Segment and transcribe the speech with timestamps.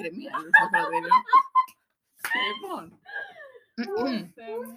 [0.00, 1.18] Ηρεμία, δεν στο ακροατήριο.
[2.48, 2.84] Λοιπόν.
[4.36, 4.72] Θεέ μου.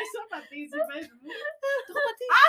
[0.00, 1.18] Είσαι πατήσει, πες μου.
[1.86, 2.42] Το έχω πατήσει.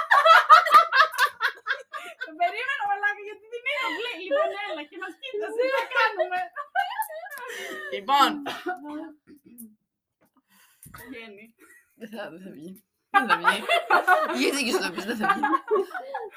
[2.25, 4.11] Το περίμενα μαλάκα γιατί δεν είναι μπλε.
[4.23, 6.39] Λοιπόν, έλα και μας κοίτασες, τι θα κάνουμε.
[7.93, 8.29] Λοιπόν.
[11.07, 11.45] Βγαίνει.
[11.99, 12.71] Δεν θα, δεν θα βγει.
[13.19, 13.57] Δεν θα βγει.
[14.41, 15.43] Γιατί και σου το πεις, δεν θα βγει.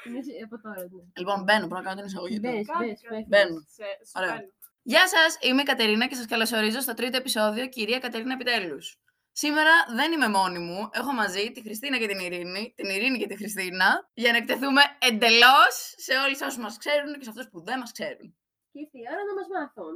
[0.07, 1.03] Είναι σε- από τώρα, ναι.
[1.19, 2.49] Λοιπόν, μπαίνω, μπορώ να κάνω την εισαγωγή του.
[2.49, 3.15] Μπες, Κάτι, μπες, κάτι.
[3.15, 3.25] πες.
[3.31, 3.59] Μπαίνω.
[3.77, 4.29] Σε, σου Ωραία.
[4.33, 4.51] παίρνω.
[4.91, 8.85] Γεια σας, είμαι η Κατερίνα και σας καλωσορίζω στο τρίτο επεισόδιο Κυρία Κατερίνα Επιτέλους.
[9.31, 13.27] Σήμερα δεν είμαι μόνη μου, έχω μαζί τη Χριστίνα και την Ειρήνη, την Ειρήνη και
[13.27, 15.73] τη Χριστίνα, για να εκτεθούμε εντελώς
[16.05, 18.27] σε όλους όσους μας ξέρουν και σε αυτούς που δεν μας ξέρουν.
[18.71, 19.95] Και ήρθε η ώρα να μας μάθουν.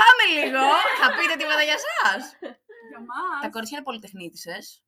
[0.00, 0.62] Πάμε λίγο,
[1.00, 2.22] θα πείτε τίποτα για σας.
[2.90, 3.38] Για μας.
[3.42, 4.83] Τα κορίτσια είναι πολυτεχνίτισες, Α, πράγματι.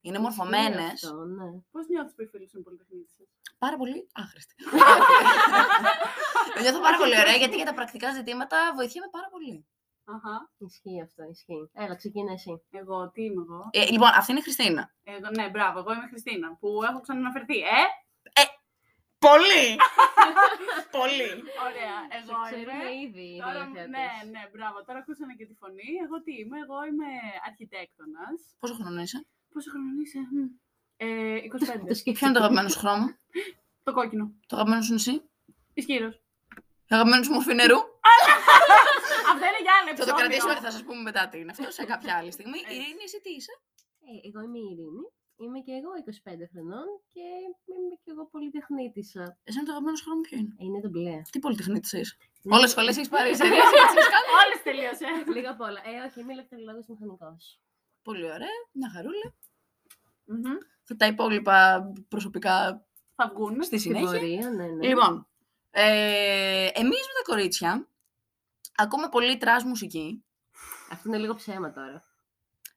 [0.00, 1.48] Είναι μορφωμένες, Αυτό, ναι.
[1.70, 3.28] Πώς νιώθεις που οι φίλοι σου είναι πολυτεχνίτες.
[3.58, 4.54] πάρα πολύ άχρηστοι.
[6.54, 9.66] Το νιώθω πάρα πολύ ωραία γιατί για τα πρακτικά ζητήματα βοηθιέμαι πάρα πολύ.
[10.14, 10.36] Αχα.
[10.58, 11.70] Ισχύει αυτό, ισχύει.
[11.82, 12.62] Έλα, ξεκινά εσύ.
[12.70, 14.82] Εγώ, τι είμαι εγώ; Ε, λοιπόν, αυτή είναι η Χριστίνα.
[15.14, 17.58] Εγώ, ναι, μπράβο, εγώ είμαι η Χριστίνα, που έχω ξαναναφερθεί.
[17.60, 17.82] Ε,
[19.30, 19.66] Πολύ!
[20.98, 21.30] πολύ!
[21.68, 21.96] ωραία.
[22.18, 23.00] Εγώ Σε ξέρουμε είμαι.
[23.04, 23.90] ήδη οι Τώρα, τηλεθεατές.
[23.94, 24.76] ναι, ναι, μπράβο.
[24.86, 25.88] Τώρα ακούσανε και τη φωνή.
[26.04, 27.08] Εγώ τι είμαι, εγώ είμαι
[27.48, 28.38] αρχιτέκτονας.
[28.62, 29.18] Πόσο χρόνο είσαι;
[29.52, 30.36] Πόσο χρόνο είσαι, μ.
[30.96, 31.06] ε,
[31.36, 31.88] 25.
[31.88, 32.12] Το σκέφτηκα.
[32.18, 33.06] Ποιο είναι το αγαπημένος σου χρώμα;
[33.86, 34.24] το κόκκινο.
[34.46, 35.14] Το αγαπημένο σου νησί;
[35.74, 36.14] Ισχύρος.
[36.88, 37.78] Το αγαπημένο σου μορφή νερού;
[39.32, 40.20] Αυτό είναι για άλλο Θα το επεισόδιο.
[40.20, 42.58] κρατήσουμε και θα σας πούμε μετά τι είναι αυτό σε κάποια άλλη στιγμή.
[42.62, 42.74] Έτσι.
[42.74, 43.54] Ειρήνη, εσύ τι είσαι;
[44.08, 45.04] Ε, εγώ είμαι η Ειρήνη.
[45.44, 47.24] Είμαι και εγώ 25 χρονών και
[47.72, 49.24] είμαι και εγώ πολυτεχνίτησα.
[49.48, 51.16] Εσένα το αγαπημένος σου χρώμα ποιο είναι; Ε, είναι το μπλε.
[51.32, 52.54] Τι πολυτεχνίτης είσαι; Ναι.
[52.56, 53.28] Όλες τις σχολές έχεις πάρει.
[53.34, 54.28] Εσύ έτσι έχεις κάνει.
[54.42, 55.06] Όλες τελείωσε.
[55.36, 55.80] Λίγο απ' όλα.
[55.90, 57.42] Ε, όχι, είμαι ηλεκτρολόγος μηχανικός.
[58.02, 58.48] Πολύ ωραία.
[58.72, 59.34] Μια χαρούλα.
[60.24, 60.56] Μμμ.
[60.84, 63.54] Θα τα υπόλοιπα προσωπικά Θα βγουν.
[63.54, 64.06] στη Στην συνέχεια.
[64.18, 64.86] πορεία, ναι, ναι.
[64.86, 65.28] Λοιπόν,
[65.70, 67.88] ε, εμείς με τα κορίτσια
[68.76, 70.24] ακούμε πολύ trash μουσική.
[70.90, 72.04] Αυτό είναι λίγο ψέμα τώρα.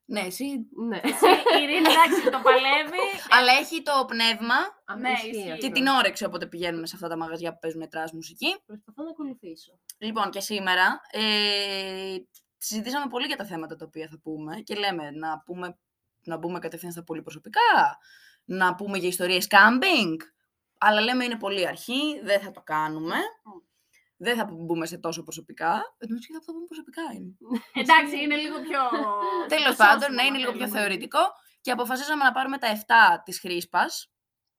[0.06, 0.44] Ναι, εσύ.
[0.88, 0.96] Ναι.
[0.96, 2.98] Η Ειρήνη, εντάξει, το παλεύει.
[3.38, 5.50] Αλλά έχει το πνεύμα Αυτό Ναι, ισχύει ισχύει.
[5.52, 5.66] αυτό.
[5.66, 8.56] και την όρεξη όποτε πηγαίνουμε σε αυτά τα μαγαζιά που παίζουν trash μουσική.
[8.66, 9.78] Προσπαθώ να ακολουθήσω.
[9.98, 12.16] Λοιπόν, και σήμερα ε,
[12.64, 15.78] συζητήσαμε πολύ για τα θέματα τα οποία θα πούμε και λέμε να, πούμε,
[16.24, 17.98] να μπούμε κατευθείαν στα πολύ προσωπικά,
[18.44, 20.16] να πούμε για ιστορίες camping,
[20.78, 23.16] αλλά λέμε είναι πολύ αρχή, δεν θα το κάνουμε.
[24.16, 25.72] Δεν θα μπούμε σε τόσο προσωπικά.
[25.72, 27.32] Εν τω μεταξύ, θα το πούμε προσωπικά είναι.
[27.82, 28.80] Εντάξει, είναι λίγο πιο.
[29.54, 30.66] Τέλος πιο πάντων, social να είναι λίγο θέλουμε.
[30.66, 31.18] πιο θεωρητικό
[31.60, 32.68] και αποφασίσαμε να πάρουμε τα
[33.18, 34.14] 7 της χρήσπας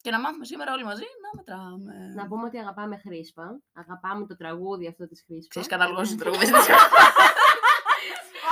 [0.05, 2.13] και να μάθουμε σήμερα όλοι μαζί να μετράμε.
[2.15, 3.61] Να πούμε ότι αγαπάμε χρήσπα.
[3.73, 5.47] Αγαπάμε το τραγούδι αυτό της χρήσπας.
[5.47, 6.53] Ξέρεις κατάλογος του τραγουδιστή.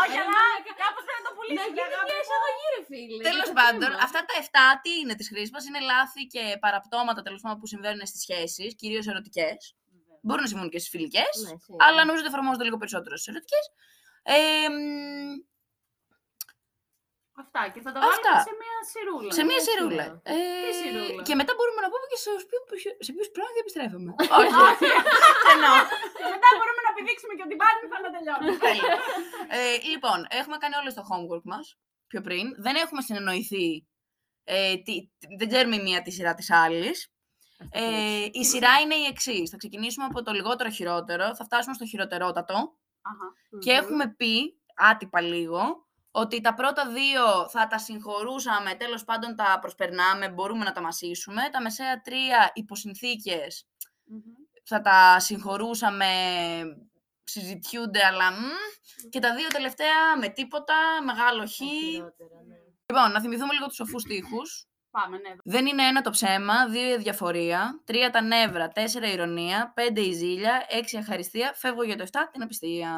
[0.03, 0.41] Όχι, αλλά
[0.83, 1.67] κάπως πρέπει να το Να πουλήσουμε.
[1.77, 3.21] γίνει μια εισαγωγή, ρε φίλε.
[3.29, 4.03] Τέλος για το πάντων, θέμα.
[4.07, 8.03] αυτά τα 7 τι είναι της χρήσπα, είναι λάθη και παραπτώματα τέλος πάντων που συμβαίνουν
[8.11, 9.59] στις σχέσεις, κυρίως ερωτικές.
[10.25, 11.81] Μπορούν να συμβούν και στις φιλικές, Ναι, σίγουρα.
[11.85, 13.63] αλλά νομίζω ότι εφαρμόζονται λίγο περισσότερο στις ερωτικές.
[14.33, 15.35] Ε, μ,
[17.43, 18.31] Αυτά και θα τα Αυτά.
[18.33, 19.31] βάλουμε σε μια σιρούλα.
[19.37, 20.05] σε μία Ναι, σειρούλα.
[20.07, 20.33] σίγουρα.
[20.33, 24.09] Ε, Τι σειρούλα; και μετά μπορούμε να πούμε και σε, ποιου- σε ποιους πράγματι επιστρέφουμε.
[24.41, 24.53] Όχι.
[25.53, 25.75] Εννοώ.
[26.19, 28.47] Και μετά μπορούμε να επιδείξουμε και ότι πάλι θα να τελειώνει.
[29.55, 29.73] Τέλεια.
[29.73, 31.77] ε, λοιπόν, έχουμε κάνει όλο το homework μας
[32.07, 32.55] πιο πριν.
[32.61, 33.87] Δεν έχουμε συνεννοηθεί.
[34.43, 37.07] Ε, τι, δεν ξέρουμε η μία τη σειρά της άλλης.
[37.59, 38.29] Αυτό Ε, έτσι.
[38.39, 39.49] η σειρά είναι η εξής.
[39.49, 42.53] Θα ξεκινήσουμε από το λιγότερο χειρότερο, θα φτάσουμε στο χειροτερότατο
[43.01, 43.33] Αχα.
[43.59, 43.77] και Μμμ.
[43.79, 50.29] έχουμε πει, άτυπα λίγο, ότι τα πρώτα δύο θα τα συγχωρούσαμε, τέλος πάντων τα προσπερνάμε,
[50.29, 51.49] μπορούμε να τα μασίσουμε.
[51.51, 53.67] Τα μεσαία τρία υποσυνθήκες
[54.03, 54.19] Μμμ.
[54.63, 56.05] θα τα συγχωρούσαμε,
[57.23, 58.35] συζητιούνται, αλλά μ,
[59.09, 60.75] και τα δύο τελευταία με τίποτα,
[61.05, 61.57] μεγάλο χ.
[61.57, 62.55] Τα χειρότερα, ναι.
[62.85, 64.67] Λοιπόν, να θυμηθούμε λίγο τους σοφούς τοίχους.
[64.97, 65.31] Πάμε, ναι.
[65.43, 70.01] Δεν είναι ένα το ψέμα, δύο η αδιαφορία, τρία τα νεύρα, τέσσερα η ηρωνία, πέντε
[70.01, 72.91] η ζήλια, έξι η αχαριστία, φεύγω για το 7 την απιστία.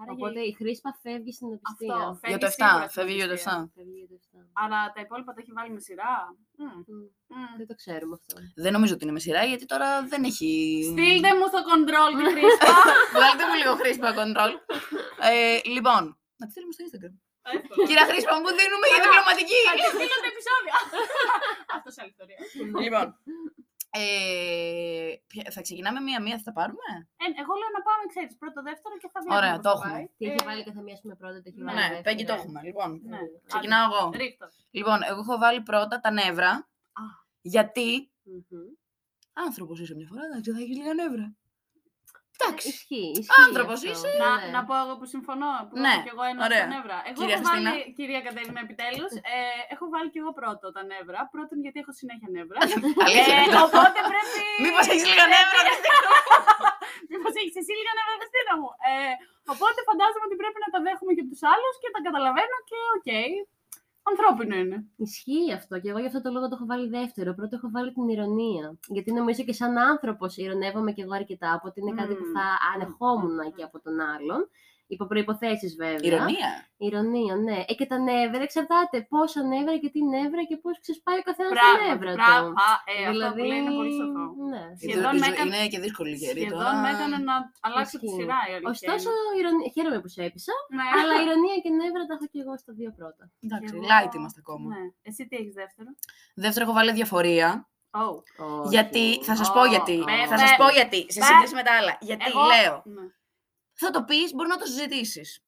[0.00, 1.94] Άρα Οπότε για- η χρήσπα φεύγει στην επιστία.
[2.10, 3.58] Αυτό, Για το φεύγει σίγουρα 7, στην φεύγει για το απιστία.
[3.66, 3.72] 7.
[3.76, 4.50] Φεύγει για το εφτά.
[4.62, 6.14] Άρα τα υπόλοιπα τα έχει βάλει με σειρά.
[6.58, 6.64] Μμ.
[6.64, 7.02] Μμ,
[7.34, 7.56] Μμ.
[7.60, 8.34] Δεν το ξέρουμε αυτό.
[8.64, 10.50] Δεν νομίζω ότι είναι με σειρά, γιατί τώρα δεν έχει...
[10.92, 12.72] Στείλτε μου στο control τη χρήσπα.
[13.16, 14.52] Βγάλτε μου λίγο χρήσπα control.
[15.30, 15.34] ε,
[15.76, 16.02] λοιπόν,
[16.40, 17.14] να τη στείλουμε στο Instagram.
[17.54, 17.80] Εύκολο.
[17.88, 19.58] Κυρία Χρήσπα, μου δίνουμε για διπλωματική.
[19.68, 20.72] Θα τη στείλω το επεισόδιο.
[21.76, 22.38] Αυτός σε άλλη ιστορία.
[22.84, 23.06] λοιπόν,
[24.02, 26.88] ε, ποια- θα ξεκινάμε μία-μία, θα τα πάρουμε;
[27.22, 29.36] Ε, εγώ λέω να πάμε, ξέρεις, πρώτο, δεύτερο και θα βγάλουμε.
[29.40, 29.92] Ωραία, πώς το θα έχουμε.
[29.92, 30.04] πάει.
[30.18, 31.76] Τι έχει Ε, βάλει καθεμία με πρώτα, τι έχει ναι, βάλει.
[31.78, 32.02] Ναι, δεύτερα.
[32.06, 32.58] Πέγγι το έχουμε.
[32.68, 33.20] Λοιπόν, Ναι.
[33.50, 34.02] ξεκινάω εγώ.
[34.22, 34.46] Ρίχτω.
[34.78, 36.50] Λοιπόν, εγώ έχω βάλει πρώτα τα νεύρα.
[37.02, 37.04] Α.
[37.54, 37.90] Γιατί;
[38.22, 38.68] Μμμ.
[39.46, 41.26] άνθρωπος είσαι μια φορά, εντάξει, θα έχει λίγα νεύρα.
[42.38, 42.66] Εντάξει.
[42.74, 44.08] Ισχύει, ισχύει Άνθρωπος αυτό, είσαι.
[44.22, 44.48] Να, ναι.
[44.56, 46.64] να πω εγώ που συμφωνώ, που Ναι, έχω κι εγώ ένα ωραία.
[46.64, 46.98] στα νεύρα.
[47.08, 47.94] Εγώ Κυρία έχω βάλει, Χριστίνα.
[47.98, 49.38] κυρία Κατερίνα, επιτέλους, ε,
[49.74, 51.20] έχω βάλει κι εγώ πρώτο τα νεύρα.
[51.34, 52.58] Πρώτον, γιατί έχω συνέχεια νεύρα.
[53.06, 53.36] Αλήθεια.
[53.42, 54.40] ε, οπότε πρέπει.
[54.64, 56.10] Μήπως έχεις λίγα νεύρα, Χριστίνα;
[57.40, 59.12] έχεις εσύ λίγα νεύρα, Χριστίνα μου; Ε,
[59.52, 62.78] οπότε φαντάζομαι ότι πρέπει να τα δέχομαι και από τους άλλους και τα καταλαβαίνω και
[62.96, 63.08] οκ.
[64.10, 64.84] Ανθρώπινο είναι.
[64.96, 67.34] Ισχύει αυτό και εγώ γι' αυτό το λόγο το έχω βάλει δεύτερο.
[67.34, 68.78] Πρώτο έχω βάλει την ειρωνεία.
[68.88, 71.54] Γιατί νομίζω και σαν άνθρωπος ειρωνεύομαι και εγώ αρκετά.
[71.58, 72.32] Οπότε είναι κάτι που Μμμ.
[72.36, 74.48] θα ανεχόμουν και από τον άλλον.
[74.94, 76.02] Υπό προϋποθέσεις βέβαια.
[76.08, 76.50] Ειρωνεία.
[76.88, 77.58] Ειρωνεία, ναι.
[77.70, 81.52] Ε, και τα νεύρα εξαρτάται πόσα νεύρα και τι νεύρα και πώς ξεσπάει ο καθένας
[81.52, 82.20] τα Πράγματι, νεύρα του.
[82.22, 82.52] πράγμα.
[82.92, 84.24] Ε, αυτό που λέει είναι πολύ σοφό.
[84.52, 84.62] Ναι.
[84.76, 86.80] Η Σχεδόν ζω- η με ζω- έκανε- Είναι και δύσκολη η καιρή Σχεδόν τώρα.
[86.84, 87.34] με έκανε να
[87.66, 88.16] αλλάξω τη Ισχύει.
[88.18, 89.34] σειρά η αλήθεια Ωστόσο, είναι.
[89.40, 89.66] ηρωνία...
[89.74, 90.54] χαίρομαι που σε έπεισα.
[90.78, 90.86] Ναι.
[91.00, 93.24] αλλά ηρωνία και νεύρα τα έχω και εγώ στα δύο πρώτα.
[93.46, 94.66] Εντάξει, Εγώ- light είμαστε ακόμα.
[94.74, 94.82] Ναι.
[95.08, 95.88] Εσύ τι έχεις δεύτερο;
[96.44, 97.48] Δεύτερο έχω βάλει διαφορία.
[98.00, 98.16] Oh.
[98.74, 99.96] Γιατί, θα σας Ω, πω γιατί.
[100.10, 100.56] πε, Θα σας πε.
[100.62, 101.24] πω γιατί, σε Πε.
[101.28, 101.92] σύγκριση με τα άλλα.
[102.08, 103.04] Γιατί Εγώ- λέω, Ναι.
[103.76, 105.40] Θα το πεις, μπορεί να το συζητήσεις.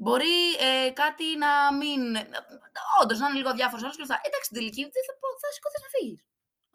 [0.00, 2.00] Μπορεί ε, κάτι να μην.
[3.02, 4.20] Όντως να είναι λίγο διάφορος άλλος και αυτά.
[4.26, 6.20] Εντάξει, στην τελική δεν θα, πω, θα σηκωθείς να φύγεις.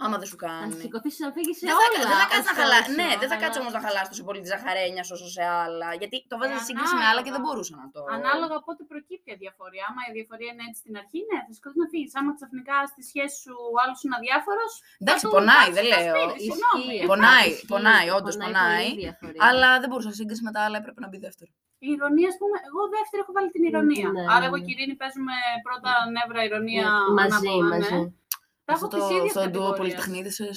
[0.06, 0.74] Άμα δεν σου Θα κάνει.
[0.84, 1.98] σηκωθείς να φύγεις σε Δεν θα, όλα.
[2.12, 2.90] δεν θα κάτσεις να ωστόσο, χαλάσει.
[3.02, 5.88] Ναι, δεν θα αλλά- κάτσει όμως να χαλάσει τόσο πολύ της ζαχαρένιας όσο σε άλλα.
[6.02, 7.46] Γιατί το βάζα Ε, σε σύγκριση με άλλα και δεν ανάλογα.
[7.46, 8.00] μπορούσα να το.
[8.18, 9.84] Ανάλογα πότε προκύπτει η διαφορία.
[9.90, 12.12] Άμα η διαφορία είναι έτσι στην αρχή, ναι, θα σηκωθείς να φύγεις.
[12.20, 14.72] Άμα ξαφνικά στη σχέση σου ο άλλος είναι αδιάφορος.
[15.04, 16.16] Εντάξει, πονάει, δεν λέω.
[16.48, 17.68] Ισχύει, Πονάει, ισχύει.
[17.74, 19.42] πονάει, όντως πονάει, πολύ η διαφορία.
[19.50, 21.52] Αλλά δεν μπορούσα σε σύγκριση με τα άλλα, έπρεπε να μπει δεύτερο.
[21.88, 24.08] Η ειρωνεία, ας πούμε, εγώ δεύτερη έχω βάλει την ειρωνεία.
[24.16, 24.64] Ναι, Άρα, ναι, εγώ ναι.
[24.66, 25.36] και η Ειρήνη παίζουμε
[25.68, 26.86] πρώτα νεύρα, ειρωνεία.
[26.92, 27.90] Ναι, μαζί, ανάποδα, ναι.
[27.92, 28.00] μαζί.
[28.66, 29.78] Τα έχω Αυτό τις το, ίδιες αυτό το κατηγορίες.
[29.80, 30.44] πολυτεχνίδι σα.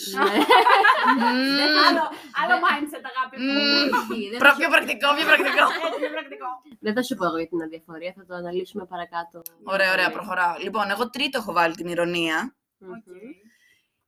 [1.16, 1.64] Ναι.
[1.88, 2.04] Άλλο,
[2.40, 3.52] άλλο mindset, αγάπη μου.
[3.52, 3.88] Μμμ.
[3.96, 5.64] Ισχύει, δεν θα σου- Πιο πρακτικό, πιο πρακτικό.
[5.86, 6.48] Έτσι, πιο πρακτικό.
[6.80, 9.42] Δεν θα σου πω εγώ για την αδιαφορία, θα το αναλύσουμε παρακάτω.
[9.64, 10.54] Ωραία, ωραία, προχωράω.
[10.58, 12.56] Λοιπόν, εγώ τρίτο έχω βάλει την ειρωνεία.
[12.78, 12.90] Μμμ.
[12.90, 13.06] Οκ.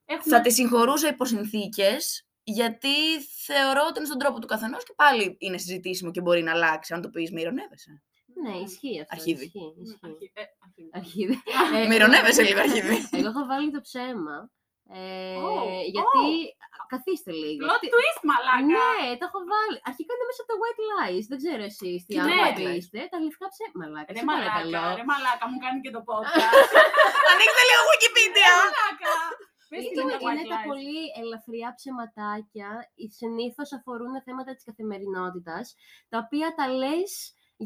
[0.05, 0.37] Έχουμε...
[0.37, 1.97] Θα τη συγχωρούσα υπό συνθήκες,
[2.43, 2.95] γιατί
[3.47, 6.95] θεωρώ ότι είναι στον τρόπο του καθενός και πάλι είναι συζητήσιμο και μπορεί να αλλάξει.
[6.95, 8.03] Αν το πεις, με ηρωνεύεσαι.
[8.43, 9.15] Ναι, ισχύει αυτό.
[9.17, 9.45] Αρχίδι.
[9.45, 9.99] Ισχύει, Μ, ισχύει.
[10.09, 10.91] αρχι- ε, αρχίδι.
[11.01, 11.37] Αρχίδι.
[11.85, 12.97] Ε, Με ηρωνεύεσαι λίγο, αρχίδι.
[13.19, 14.37] Εγώ έχω βάλει το ψέμα.
[15.01, 15.51] Ε, Ω,
[15.95, 16.25] γιατί.
[16.29, 16.87] ω.
[16.95, 17.63] Καθίστε λίγο.
[17.71, 18.65] Plot twist, μαλάκα.
[18.73, 19.77] Ναι, το έχω βάλει.
[19.91, 21.25] Αρχικά είναι μέσα από το white lies.
[21.31, 22.21] Δεν ξέρω εσείς τι Ναι.
[22.23, 22.79] άλλο White lies.
[22.81, 22.99] είστε.
[23.13, 23.77] Τα λευκά ψέματα.
[23.81, 24.11] Μαλάκα.
[24.15, 24.79] Ρε σε παρακαλώ.
[24.79, 26.55] μαλάκα, ρε μαλάκα, μου κάνει και το podcast.
[27.33, 28.53] Ανοίξτε λίγο Wikipedia.
[28.63, 29.15] μαλάκα.
[29.71, 30.69] Πες τι Είναι, είναι τα είναι white τα lies.
[30.71, 32.71] πολύ ελαφριά ψεματάκια,
[33.19, 35.65] συνήθως αφορούν θέματα της καθημερινότητας,
[36.11, 37.11] τα οποία τα λες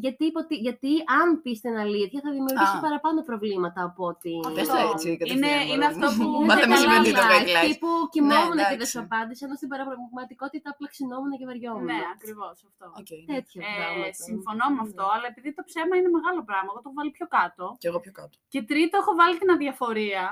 [0.03, 0.55] γιατί, υποτι...
[0.67, 0.91] γιατί
[1.21, 2.83] αν πεις την αλήθεια θα δημιουργήσει Α.
[2.87, 4.33] παραπάνω προβλήματα από ότι...
[4.57, 5.91] Πες το έτσι, κατευθείαν, Είναι, μωρό είναι μου.
[5.93, 6.25] αυτό που.
[6.37, 7.65] Είναι Μάθε τα με καλά σημαίνει το lies, white lies.
[7.69, 9.15] Τύπου κοιμόμουν Ναι, και δεν σου εντάξει.
[9.15, 11.87] απάντησα, ενώ στην πραγματικότητα απλά ξυνόμουν και βαριόμουν.
[11.91, 12.85] Ναι, ακριβώς αυτό.
[13.01, 13.11] Οκ.
[13.35, 14.17] Τέτοια Ε, πράγματα.
[14.29, 15.13] συμφωνώ με αυτό, Ναι.
[15.15, 17.65] αλλά επειδή το ψέμα είναι μεγάλο πράγμα, εγώ το έχω βάλει πιο κάτω.
[17.81, 18.35] Και εγώ πιο κάτω.
[18.53, 20.25] Και τρίτο, έχω βάλει την αδιαφορία,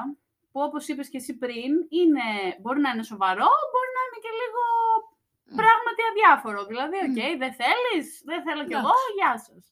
[0.51, 2.25] που όπως είπες και εσύ πριν, είναι,
[2.61, 4.63] μπορεί να είναι σοβαρό, μπορεί να είναι και λίγο
[5.01, 5.10] Μμ.
[5.59, 6.59] Πράγματι αδιάφορο.
[6.71, 7.37] Δηλαδή, οκ, Μμ.
[7.43, 8.87] δεν θέλεις, δεν θέλω κι Εντάξει.
[8.87, 9.63] εγώ, γεια σας.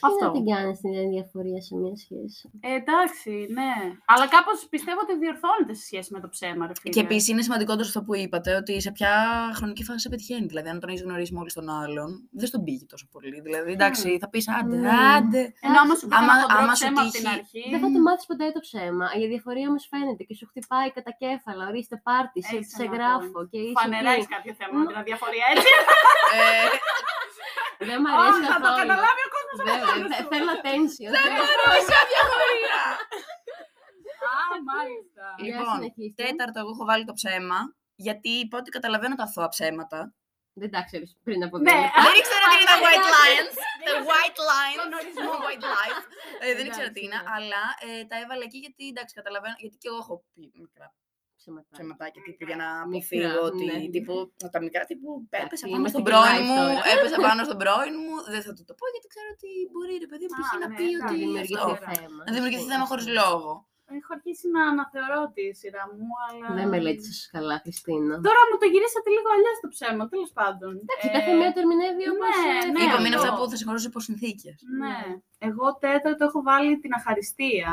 [0.00, 0.24] Τι Αυτό.
[0.26, 3.72] να την κάνεις την αδιαφορία σε μια σχέση; Ε, εντάξει, ναι.
[4.12, 6.92] Αλλά κάπως πιστεύω ότι διορθώνεται σε σχέση με το ψέμα, ρε φίλε.
[6.94, 9.12] Και επίσης είναι σημαντικό το αυτό που είπατε, ότι σε ποια
[9.58, 10.46] χρονική φάση σε πετυχαίνει.
[10.52, 12.08] Δηλαδή, αν τον έχεις γνωρίσει μόλις τον άλλον,
[12.40, 13.40] δεν στον πήγε τόσο πολύ.
[13.46, 14.90] Δηλαδή, εντάξει, θα πεις άντε, Ναι.
[15.16, 15.42] άντε.
[15.66, 17.80] Ενώ άμα σου πει Άμα- ένα χοντρό άμα σου ψέμα από την τύχει- αρχή, Δεν
[17.84, 19.06] θα το μάθεις ποτέ το ψέμα.
[19.20, 21.62] Η διαφορία όμως φαίνεται και σου χτυπάει κατά κέφαλα.
[21.70, 23.38] Ορίστε, πάρτι, σε, Έχεις σε ένα γράφω.
[23.50, 24.18] Και είσαι φανερά εκεί.
[24.18, 25.70] έχεις κάποιο θέμα με την αδιαφορία, έτσι.
[26.38, 26.68] Ε,
[27.88, 28.82] Δεν μ' αρέσει Όχι, θα το καθόλου.
[28.82, 30.30] καταλάβει ο κόσμος από Βέβαια, μόνος θε- του.
[30.34, 31.12] Θέλω attention.
[34.32, 34.38] Α,
[34.70, 35.24] μάλιστα.
[35.38, 36.22] Για Λοιπόν, συνεχίστε.
[36.24, 37.58] τέταρτο, εγώ έχω βάλει το ψέμα.
[38.06, 40.00] Γιατί είπα ότι καταλαβαίνω τα αθώα ψέματα.
[40.58, 42.02] Δεν τα ξέρεις πριν από Ναι, δύο λεπτά.
[42.06, 43.54] Δεν ήξερα τι είναι τα white lions.
[43.86, 44.78] Τα Δεν white lions.
[44.82, 45.30] Τον ορισμό.
[45.32, 46.02] Το white lies.
[46.44, 47.36] Ε, Δεν ήξερα τι είναι, Εντάξει, ναι.
[47.36, 49.54] αλλά ε, τα έβαλα εκεί γιατί εντάξει, καταλαβαίνω.
[49.64, 50.88] Γιατί και εγώ έχω πει μικρά
[51.46, 51.68] Ψέματα.
[51.74, 53.64] ψέματάκια τύπου για να Μικρά, αποφύγω ότι.
[53.68, 53.76] ναι.
[53.94, 54.14] Τύπου,
[54.54, 55.10] τα μικρά τύπου
[55.44, 56.56] έπεσα πάνω είμαστε στον και πρώην live μου.
[56.60, 56.82] τώρα.
[56.94, 58.14] Έπεσα πάνω στον πρώην μου.
[58.32, 60.48] Δεν θα του το πω γιατί ξέρω ότι μπορεί ρε παιδί μου π.χ.
[60.52, 61.16] Α, να ναι, πει εντάξει, Να ότι.
[61.24, 61.72] δημιουργηθεί αυτό.
[61.76, 61.86] αυτό.
[61.94, 62.20] θέμα.
[62.28, 63.18] Να δημιουργηθεί Ισχύει, θέμα χωρίς ισχύει.
[63.22, 63.50] λόγο.
[63.98, 66.46] Έχω αρχίσει να αναθεωρώ τη σειρά μου, αλλά...
[66.58, 68.14] Δεν μελέτησε καλά, Χριστίνα.
[68.28, 70.70] Τώρα μου το γυρίσατε λίγο αλλιώς το ψέμα, τέλος πάντων.
[70.82, 72.34] Εντάξει, Ε, κάθε μία το ερμηνεύει όπως.
[72.44, 73.28] ναι, ναι, Είπαμε, είναι αυτό.
[73.30, 74.50] αυτά που θα συγχωρούσε υπό συνθήκε.
[74.82, 74.96] Ναι.
[75.48, 77.68] Εγώ τέταρτο έχω βάλει την αχαριστία.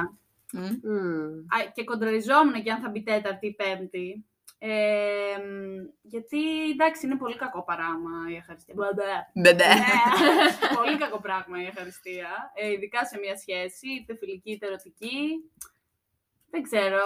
[0.57, 4.25] Α, και κοντραριζόμουν και αν θα μπει τέταρτη ή πέμπτη.
[4.57, 8.73] Ε, μ, γιατί εντάξει, είναι πολύ κακό πράγμα η αχαριστία.
[8.77, 9.43] Μπλε.
[9.43, 9.73] Μπεμπέ.
[9.73, 12.51] Ναι, πολύ κακό πράγμα η ευχαριστία.
[12.53, 15.17] Ε, ειδικά σε μια σχέση, είτε φιλική είτε ερωτική.
[16.53, 17.05] Δεν ξέρω,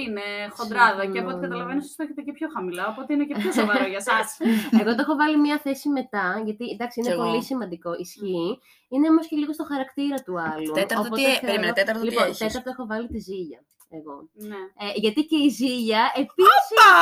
[0.00, 0.24] είναι
[0.56, 1.40] χοντράδα και από ό,τι Συμφωνώ.
[1.46, 4.26] καταλαβαίνω, εσείς το έχετε και πιο χαμηλά, οπότε είναι και πιο σοβαρό για σας.
[4.80, 7.24] Εγώ το έχω βάλει μία θέση μετά, γιατί εντάξει είναι Κι εγώ.
[7.26, 8.48] πολύ σημαντικό, ισχύει.
[8.92, 10.70] Είναι όμως και λίγο στο χαρακτήρα του άλλου.
[10.80, 13.60] Τέταρτο Οπότε τι έ- θεωρώ- περίμενε, τέταρτο τι λοιπόν, έχεις; τέταρτο έχω βάλει τη ζήλια.
[13.98, 14.14] Εγώ.
[14.50, 14.60] ναι.
[14.82, 16.72] Ε, γιατί και η ζήλια επίση.
[16.86, 16.92] Α,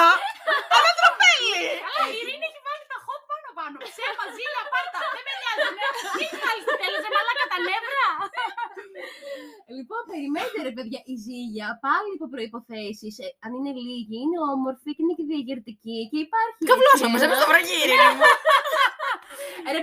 [2.12, 3.76] η Ειρήνη έχει βάλει τα hot πάνω πάνω.
[3.90, 4.98] Ψέμα, ζήλια, πάρτα.
[5.14, 5.68] Δεν με νοιάζει.
[5.78, 5.86] ναι.
[6.18, 8.06] Τι έχει βάλει στο τέλος, δεν μαλάκα τα νεύρα;
[9.76, 13.08] Λοιπόν, περιμένετε ρε παιδιά, η ζήλια πάλι υπό προποθέσει.
[13.44, 16.60] αν είναι λίγη, είναι όμορφη και είναι και διαγερτική και υπάρχει.
[16.70, 17.94] Καβλώσαμε, ένα- έπεσε στο βραγύρι.
[19.74, 19.80] Ρε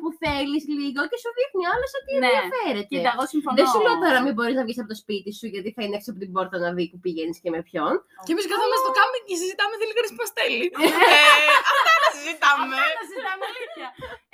[0.00, 0.08] μου.
[0.22, 2.18] θέλεις λίγο και σου δείχνει άλλο ότι Ναι.
[2.22, 2.88] ενδιαφέρεται.
[2.92, 3.56] Κοίτα, εγώ συμφωνώ.
[3.60, 5.96] Δεν σου λέω τώρα μην μπορείς να βγεις από το σπίτι σου γιατί θα είναι
[5.98, 7.94] έξω από την πόρτα να δει που πηγαίνεις και με ποιον.
[8.26, 10.66] Και εμείς καθόμαστε στο κάμπινγκ και συζητάμε θέλει κανεί παστέλι.
[10.84, 12.76] ε, αυτά να συζητάμε.
[12.98, 13.88] Να συζητάμε αλήθεια.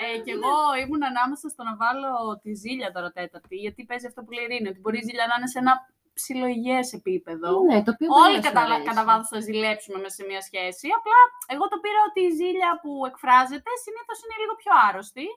[0.04, 2.10] Ε, και εγώ ήμουν ανάμεσα στο να βάλω
[2.42, 5.26] τη ζήλια τώρα τέταρτη, γιατί παίζει αυτό που λέει η Ειρήνη, ότι μπορεί η ζήλια
[5.30, 5.72] να είναι σε ένα
[6.18, 7.50] ψιλοϊγές επίπεδο.
[7.70, 8.88] Ναι, το οποίο Όλοι δεν θα σου κατά, αρέσει.
[8.90, 10.86] κατά βάθο θα ζηλέψουμε μέσα σε μια σχέση.
[10.98, 11.18] Απλά
[11.54, 15.28] εγώ το πήρα ότι η ζήλια που εκφράζεται συνήθως είναι λίγο πιο άρρωστη.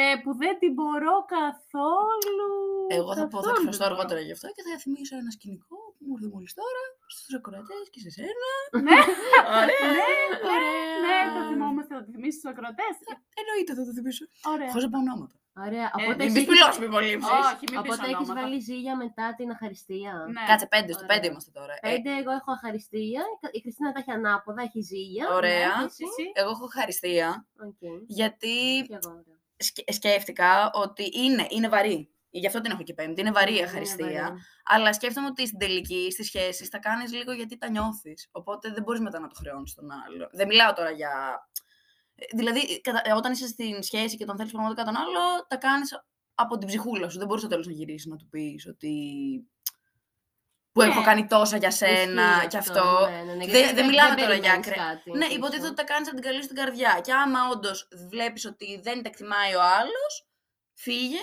[0.00, 2.50] Ε, που δεν την μπορώ καθόλου.
[2.98, 3.88] Εγώ θα πω, θα καθόλου εκφραστώ δεν μπορώ.
[3.90, 6.82] αργότερα γι' αυτό και θα θυμίσω ένα σκηνικό που μου ήρθε μόλις τώρα
[7.14, 8.48] στους ακροατές και σε σένα.
[8.86, 8.98] Ναι,
[9.60, 9.82] Ωραία.
[9.96, 10.08] ναι,
[10.54, 10.76] Ωραία.
[11.04, 12.94] ναι, το θυμόμαστε, θα το θυμίσει στους ακροατές.
[13.40, 14.24] Εννοείται θα το θυμίσω.
[14.52, 14.70] Ωραία.
[14.72, 15.34] Χωρίς να πω ονόματα.
[15.66, 15.86] Ωραία.
[15.96, 17.30] Ε, Οπότε Μην εσύ πει πυλώσουμε υπολείψει.
[17.40, 18.40] Όχι, μην πεις Οπότε έχεις ονόματα.
[18.40, 20.12] βάλει ζήλια μετά την αχαριστία.
[20.34, 20.42] Ναι.
[20.50, 21.12] Κάτσε πέντε, στο Ωραία.
[21.14, 21.74] πέντε είμαστε τώρα.
[21.80, 23.22] Ε, Πέντε, εγώ έχω αχαριστία.
[23.56, 25.24] Η Χριστίνα τα έχει ανάποδα, έχει ζήλια.
[25.38, 25.68] Ωραία.
[25.78, 26.24] Ναι, Εσύ, εσύ.
[26.32, 27.82] εγώ έχω χαριστία Οκ.
[28.06, 28.56] γιατί
[28.88, 29.38] Και εγώ, ωραία.
[29.56, 32.12] σκε- σκέφτηκα ότι είναι, είναι βαρύ.
[32.30, 33.20] Γι' αυτό την έχω και πέμπτη.
[33.20, 34.22] Είναι βαρύ η Είναι αχαριστία.
[34.22, 34.40] βαρύ.
[34.64, 38.28] Αλλά σκέφτομαι ότι στην τελική, στις σχέσεις, τα κάνεις λίγο γιατί τα νιώθεις.
[38.32, 40.28] Οπότε δεν μπορείς μετά να το χρεώνεις τον άλλο.
[40.32, 41.10] Δεν μιλάω τώρα για.
[42.18, 45.56] Ε, Δηλαδή, κατα- ε, όταν είσαι στην σχέση και τον θέλεις πραγματικά τον άλλο, τα
[45.56, 46.02] κάνεις
[46.34, 47.18] από την ψυχούλα σου.
[47.18, 48.92] Δεν μπορείς στο τέλος να γυρίσεις να του πεις ότι.
[50.72, 51.04] που έχω Ναι.
[51.04, 53.08] κάνει τόσα για σένα Ισχύει και αυτό.
[53.10, 55.36] ναι, ναι, ναι, Δεν- γιατί δεν μιλάμε τώρα για περιμένεις ακραία- κάτι Ναι, πίσω.
[55.36, 57.00] υποτίθεται ότι τα κάνεις από την καλή σου την καρδιά.
[57.04, 60.28] Και άμα όντως βλέπεις ότι δεν τα εκτιμάει ο άλλος,
[60.74, 61.18] φύγε.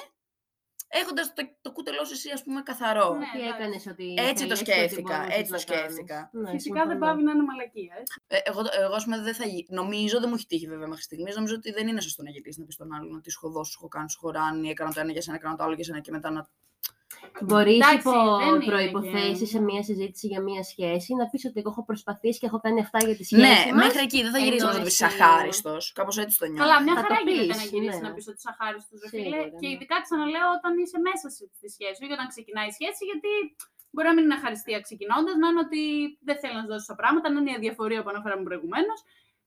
[1.02, 3.10] Έχοντας το, το κούτελό σου εσύ, ας πούμε, καθαρό.
[3.14, 3.26] Ναι.
[3.34, 3.54] Τι εντάξει.
[3.56, 4.08] έκανες ότι.
[4.32, 5.94] Έτσι το θέλεις και ότι σκέφτηκα, μπορούσες έτσι το να κάνεις.
[5.94, 6.20] σκέφτηκα.
[6.34, 7.06] Ναι, Φυσικά δεν συμφωνώ.
[7.06, 7.94] πάβει να είναι μαλακία.
[8.28, 8.36] ε.
[8.36, 9.66] Ε, εγώ, εγώ, ας πούμε, δεν θα γι...
[9.70, 11.36] Νομίζω δεν μου έχει τύχει βέβαια μέχρι στιγμής.
[11.36, 13.72] Νομίζω ότι δεν είναι σωστό να γυρίσεις να πεις στον άλλον ότι σου έχω δώσει,
[13.72, 15.84] σου έχω κάνει, σου έχω ράνει, έκανα το ένα για σένα, έκανα το άλλο για
[15.84, 16.42] σένα και μετά να.
[17.48, 21.42] Μπορεί Εντάξει, υπό δεν είναι προποθέσει και- σε μια συζήτηση για μια σχέση να πεις
[21.50, 23.42] ότι εγώ έχω προσπαθήσει και έχω κάνει αυτά για τη σχέση.
[23.48, 23.84] Ναι, μας.
[23.84, 25.74] μέχρι εκεί δεν θα ενώ γυρίσει να το πεις εσύ- αχάριστο.
[26.00, 26.62] Κάπως έτσι το νιώθω.
[26.64, 28.08] Καλά, μια Θα χαρά το γίνεται πεις, να γυρίσει ναι.
[28.08, 29.24] να πεις ότι είσαι αχάριστος, ρε φίλε.
[29.24, 29.74] Σίγουρα, Και ναι.
[29.74, 33.32] ειδικά ξαναλέω όταν είσαι μέσα σε- στη σχέση, όχι όταν ξεκινάει η σχέση, γιατί
[33.94, 35.82] μπορεί να μην είναι αχαριστία ξεκινώντας, να είναι ότι
[36.28, 39.00] δεν θέλει να σου δώσει τα πράγματα, να είναι η αδιαφορία που αναφέραμε προηγουμένως.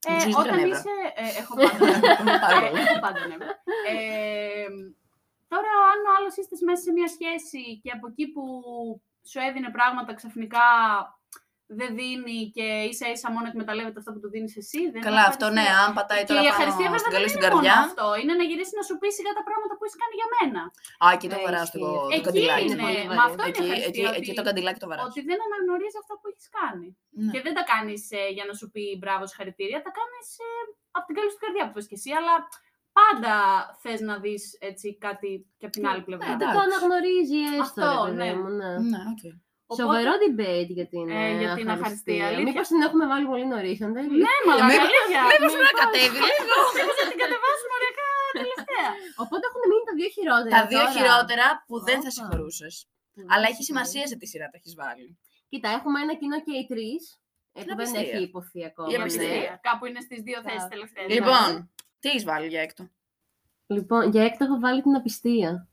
[0.07, 0.77] Ε, Μου ζεις όταν νεύρα.
[0.77, 0.93] είσαι.
[1.23, 2.13] Ε, έχω πάντα νεύρα.
[2.45, 2.81] Πάρα Ε, πολύ.
[2.87, 3.51] έχω πάντα νεύρα.
[3.91, 4.67] Ε,
[5.51, 5.88] τώρα, αν ο άλλο
[6.37, 8.43] είστε μέσα σε μια σχέση και από εκεί που
[9.29, 10.65] σου έδινε πράγματα ξαφνικά
[11.79, 14.79] δεν δίνει και ίσα ίσα μόνο εκμεταλλεύεται αυτό που του δίνεις εσύ.
[14.93, 15.83] Δεν είναι Καλά, αυτό ναι, ευχαριστία.
[15.85, 17.77] αν πατάει Και τώρα η πάνω ευχαριστία στην βέβαια καλή δεν στην είναι μόνο καρδιά.
[17.87, 18.05] αυτό.
[18.21, 20.61] Είναι να γυρίσει να σου πει σιγά τα πράγματα που έχει κάνει για μένα.
[21.03, 21.83] Α, εκεί το Ε, βαράς ισχύει.
[21.83, 22.63] το, το Εκεί καντιλάκι.
[22.65, 22.83] είναι είναι.
[22.85, 23.29] πολύ Μα βαρύ.
[23.29, 24.09] αυτό είναι Εκεί, εκεί, ευχαριστία.
[24.19, 25.03] εκεί ότι- το καντιλάκι το βαράς.
[25.09, 26.87] Ότι δεν αναγνωρίζει αυτά που έχεις κάνει.
[27.23, 27.31] Ναι.
[27.33, 28.01] Και δεν τα κάνεις
[28.37, 29.79] για να σου πει μπράβο, συγχαρητήρια.
[29.87, 30.27] Τα κάνεις
[30.97, 32.09] από την καλή σου καρδιά που πες και εσύ.
[32.19, 32.33] Αλλά
[32.97, 33.33] πάντα
[33.81, 34.41] θες να δεις
[35.07, 35.29] κάτι
[35.59, 36.25] και από την άλλη πλευρά.
[36.25, 36.55] Ε, Δεν εντάξει.
[36.57, 38.33] το αναγνωρίζει έστω, Αυτό, ρε παιδί ναι.
[38.39, 38.71] μου, ναι.
[38.91, 39.23] Ναι, οκ.
[39.71, 42.47] Οπότε- Σοβαρό debate για την, Ε, για την αχαριστία, αλήθεια.
[42.47, 45.21] Μήπως την έχουμε βάλει πολύ νωρίς, αν δεν Ναι, μα Μήπως- αλήθεια.
[45.31, 46.55] Μήπως πρέπει να κατέβει λίγο.
[46.77, 48.07] Μήπως να την κατεβάσουμε ωριακά
[48.41, 48.89] τελευταία.
[49.23, 50.53] Οπότε έχουν μείνει τα δύο χειρότερα.
[50.57, 50.93] Τα δύο τώρα.
[50.95, 52.15] χειρότερα που δεν θα Όπα.
[52.17, 52.73] συγχωρούσες.
[53.13, 53.85] Που Αλλά δεν έχει συγχωρώ.
[53.87, 55.07] σημασία σε τι σειρά τα έχεις βάλει.
[55.51, 57.01] Κοίτα, έχουμε ένα κοινό και οι τρεις.
[57.57, 58.01] Ε, που δεν απιστία.
[58.05, 58.87] έχει υποθεί ακόμα.
[58.91, 59.33] Η απιστία.
[59.43, 59.59] ναι.
[59.67, 60.73] Κάπου είναι στις δύο θέσεις Κάπου.
[60.75, 61.07] τελευταίες.
[61.17, 61.49] Λοιπόν,
[61.99, 62.89] τι έχεις βάλει για έκτο;
[63.67, 65.67] Λοιπόν, για έκτο έχω βάλει την απιστία.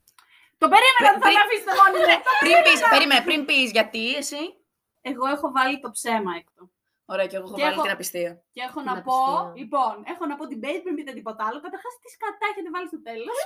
[0.59, 2.23] Το περίμενα ότι θα Πριν- με αφήσετε μόνη μου.
[2.41, 4.55] πριν πεις, περίμενε, πριν πεις γιατί εσύ.
[5.01, 6.71] Εγώ έχω βάλει το ψέμα έκτο.
[7.13, 8.31] Ωραία, και εγώ έχω Και βάλει έχω- την απιστία.
[8.57, 9.53] Και έχω Την να πω, απιστία.
[9.61, 11.59] λοιπόν, έχω να πω την base πριν πείτε τίποτα άλλο.
[11.67, 13.37] Καταρχάς, τι σκατά έχετε βάλει στο τέλος.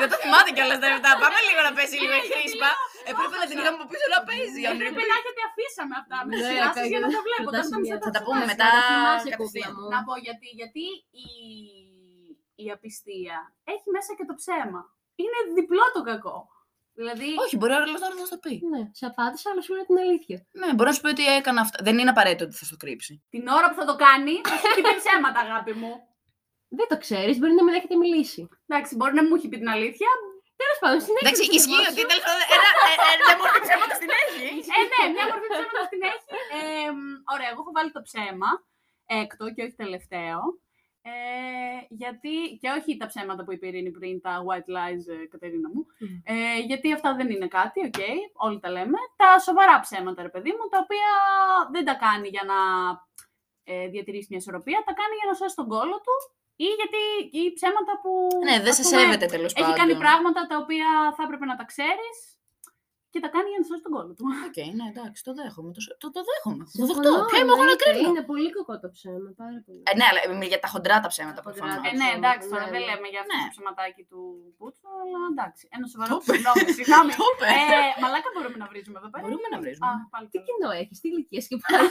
[0.00, 1.10] Δεν το θυμάται κιόλας τα λεπτά.
[1.24, 2.70] Πάμε λίγο να πέσει λίγο η χρήσπα.
[3.10, 4.60] Έπρεπε να την είχαμε από πίσω να παίζει.
[4.82, 7.16] Πρέπει να έχετε αφήσαμε αυτά με τη Ναι, σειράς σας για να καλά.
[7.16, 7.48] τα βλέπω.
[7.48, 8.52] Θα τα όταν σημεία- θα Θα τα τα πούμε θυμάσαι.
[8.52, 8.66] μετά.
[8.70, 9.70] Να τα θυμάσαι, κατευθείαν.
[9.70, 9.88] κούκλα μου.
[9.94, 10.84] Να πω γιατί, γιατί
[11.26, 11.28] η,
[12.64, 13.36] η απιστία
[13.72, 14.80] έχει μέσα και το ψέμα.
[15.22, 16.36] Είναι διπλό το κακό.
[17.00, 18.54] Δηλαδή, Όχι, μπορεί ο άλλο τώρα να σου το πει.
[18.72, 20.36] Ναι, σε απάντησα, αλλά σου λέω την αλήθεια.
[20.60, 21.78] Ναι, μπορεί να σου πει ότι έκανα αυτά.
[21.86, 23.12] Δεν είναι απαραίτητο ότι θα στο κρύψει.
[23.34, 25.92] την ώρα που θα το κάνει, θα σου έχει πει ψέματα, αγάπη μου.
[26.78, 28.40] Δεν το ξέρεις, μπορεί να μην έχετε μιλήσει.
[28.66, 30.10] Εντάξει, μπορεί να μου έχει πει την αλήθεια.
[30.60, 31.24] Τέλος πάντων, συνέχισε.
[31.26, 32.10] Εντάξει, το ισχύει θέμα ότι σου.
[32.12, 34.46] τέλος πάντων ένα ε, ε, δεν μορφή ψέματος την έχει.
[34.78, 36.26] Ε, ναι, μια μορφή ψέματος την έχει.
[36.56, 37.02] Ε, μ,
[37.34, 38.50] ωραία, εγώ έχω βάλει το ψέμα,
[39.20, 40.38] έκτο και όχι τελευταίο.
[41.02, 41.10] Ε,
[41.88, 45.68] γιατί, και όχι τα ψέματα που είπε η Ειρήνη πριν, τα white lies, ε, Κατερίνα
[45.72, 45.86] μου.
[45.98, 46.06] Μμ.
[46.24, 48.00] Ε, γιατί αυτά δεν είναι κάτι, οκ,
[48.32, 48.98] όλοι τα λέμε.
[49.16, 51.08] Τα σοβαρά ψέματα, ρε παιδί μου, τα οποία
[51.72, 52.58] δεν τα κάνει για να
[53.72, 56.16] ε, διατηρήσει μια ισορροπία, τα κάνει για να σώσει τον κόλο του
[56.66, 57.02] ή γιατί
[57.40, 58.10] ή ψέματα που.
[58.48, 59.68] Ναι, δεν ας σε πούμε, σέβεται τέλος πάντων.
[59.68, 62.16] Έχει κάνει πράγματα τα οποία θα έπρεπε να τα ξέρεις
[63.12, 64.24] και τα κάνει για να σώσει τον κόλο του.
[64.48, 65.70] Οκ, ναι, εντάξει, το δέχομαι.
[65.76, 66.62] Το, το, το δέχομαι.
[66.64, 67.28] Το Συμφωνώ, δεχτώ.
[67.30, 68.08] Ποια είμαι εγώ να εννοείται, κρίνω.
[68.12, 69.80] Είναι πολύ κακό το ψέμα, πάρα πολύ.
[69.90, 71.74] Ε, ναι, αλλά ε, για τα χοντρά τα ψέματα Τα χοντρά, προφανώς.
[71.78, 72.88] Ε, τα ναι, ψέματα, εντάξει, τώρα ναι, δεν ναι.
[72.90, 73.42] λέμε για αυτό Ναι.
[73.46, 74.20] το ψεματάκι του
[74.58, 75.64] Πούτσου, αλλά εντάξει.
[75.76, 76.32] Ένα σοβαρό Το είπε.
[76.36, 77.10] συγγνώμη, συγγνώμη.
[77.20, 77.48] Το είπε.
[77.76, 79.22] Ε, μαλάκα μπορούμε να βρίζουμε εδώ πέρα.
[79.24, 79.90] Μπορούμε να Α, βρίζουμε.
[80.14, 80.46] πάλι Τι καλά.
[80.48, 81.88] κοινό έχεις, τι ηλικία και πάλι.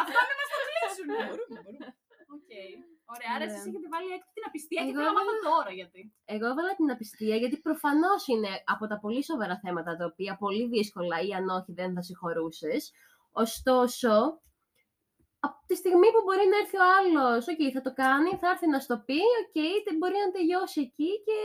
[0.00, 1.06] Αυτό μην μας το κλείσουν.
[1.28, 1.86] Μπορούμε, μπορούμε.
[3.10, 3.14] Οκ.
[3.14, 3.52] Ωραία, άρα Ναι.
[3.52, 6.00] εσείς έχετε βάλει έκτη την απιστία και Εγώ θέλω να μάθω έβαλα- τώρα γιατί.
[6.34, 10.64] Εγώ έβαλα την απιστία γιατί προφανώς είναι από τα πολύ σοβαρά θέματα τα οποία πολύ
[10.74, 12.80] δύσκολα ή αν όχι δεν θα συγχωρούσες.
[13.44, 14.12] Ωστόσο,
[15.46, 18.66] από τη στιγμή που μπορεί να έρθει ο άλλος, οκ, θα το κάνει, θα έρθει
[18.74, 21.36] να στο πει, οκ, δεν μπορεί να τελειώσει εκεί και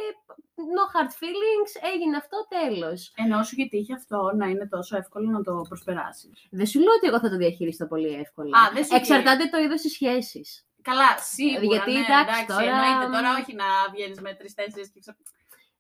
[0.76, 3.00] no hard feelings, έγινε αυτό, τέλος.
[3.24, 6.48] Ενώ σου γιατί είχε αυτό να είναι τόσο εύκολο να το προσπεράσεις.
[6.52, 8.58] Δεν σου λέω ότι εγώ θα το διαχειριστώ πολύ εύκολα.
[8.60, 10.66] Α, δεν σου Εξαρτάται το είδος της σχέσης.
[10.90, 11.72] Καλά, σίγουρα.
[11.74, 15.12] Γιατί, ναι, εντάξει, τώρα- Εννοείται τώρα, όχι να βγαίνεις με τρει-τέσσερι και, ξα...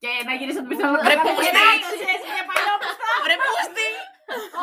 [0.02, 0.86] και να γυρίσεις από την πίσω.
[1.06, 1.64] Βρε, πούστη!
[2.38, 2.74] για παλιό
[3.26, 3.88] Βρε πούστη!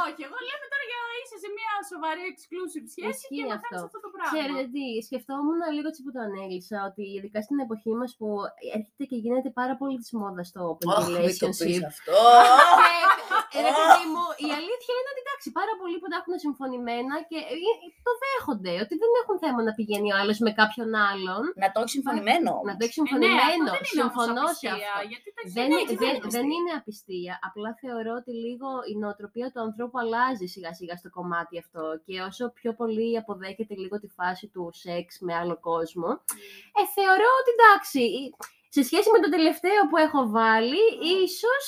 [0.05, 3.57] Όχι, εγώ λέμε τώρα για να είσαι σε μια σοβαρή exclusive σχέση Ισχύει και να
[3.59, 3.75] αυτό.
[3.77, 3.87] αυτό.
[3.89, 4.33] αυτό το πράγμα.
[4.35, 8.29] Ξέρετε τι, σκεφτόμουν λίγο έτσι που το ανέλησα, ότι ειδικά στην εποχή μας που
[8.77, 11.65] έρχεται και γίνεται πάρα πολύ της μόδας το open Αχ, μην το relationship.
[11.69, 12.19] πεις αυτό.
[13.53, 16.35] Και, ε, ρε παιδί μου, η αλήθεια είναι ότι εντάξει, πάρα πολλοί που τα έχουν
[16.47, 20.51] συμφωνημένα και ε, ε, το δέχονται, ότι δεν έχουν θέμα να πηγαίνει ο άλλος με
[20.61, 21.43] κάποιον άλλον.
[21.63, 22.53] Να το έχεις συμφωνημένο.
[22.69, 23.65] Να το έχεις Ε, ναι, συμφωνημένο.
[23.65, 25.09] αυτό δεν είναι Συμφωνώ όμως σε απιστία, αυτό.
[25.13, 26.55] Γιατί τα Δεν, ναι, δεν, έτσι δεν, είναι δεν απιστία.
[26.57, 27.35] είναι απιστία.
[27.49, 31.83] Απλά θεωρώ ότι λίγο η νοοτροπία του ανθρώπου αλλάζει σιγά σιγά στο κομμάτι αυτό.
[32.05, 36.11] Και όσο πιο πολύ αποδέχεται λίγο τη φάση του σεξ με άλλο κόσμο,
[36.79, 38.03] ε, θεωρώ ότι εντάξει,
[38.77, 40.83] σε σχέση με το τελευταίο που έχω βάλει,
[41.25, 41.65] ίσως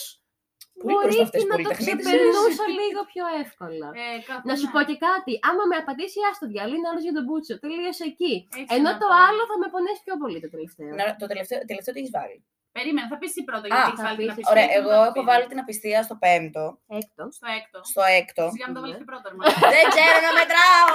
[0.75, 2.05] Πολύ μπορεί μπροστά αυτές και οι να το πολυτεχνίτες.
[2.05, 3.89] ξεπερνούσα λίγο πιο εύκολα.
[4.05, 4.73] Ε, καθ- Να σου ναι.
[4.75, 5.33] πω και κάτι.
[5.49, 7.53] Άμα με απαντήσει, άστο διάλογο, είναι άλλο για τον Μπούτσο.
[7.65, 8.35] Τελείωσε εκεί.
[8.61, 9.17] Έτσι Ενώ να το πω.
[9.27, 10.91] άλλο θα με πονέσει πιο πολύ το τελευταίο.
[10.99, 12.37] Να- Το τελευταίο, τελευταίο τι έχεις βάλει;
[12.73, 14.33] Περίμενε, θα πεις εσύ πρώτα Α, γιατί έχεις θα βάλει την πεις.
[14.35, 14.53] απιστία.
[14.53, 15.25] Ωραία, και εγώ μετά θα έχω πει.
[15.31, 16.65] βάλει την απιστία στο πέμπτο,
[16.99, 17.25] Έκτο.
[17.39, 17.79] Στο έκτο.
[17.93, 18.45] στο έκτο.
[18.61, 19.01] Για να το βάλεις Ναι.
[19.03, 19.37] και πρώτα, ρε
[19.77, 20.89] Δεν ξέρω να μετράω!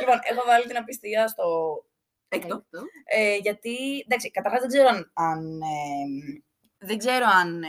[0.00, 1.46] λοιπόν, έχω βάλει την απιστία στο
[2.28, 2.54] έκτο.
[3.04, 6.06] Ε, γιατί, εντάξει, καταρχάς δεν ξέρω αν, αν, ε,
[6.88, 7.68] δεν ξέρω αν ε,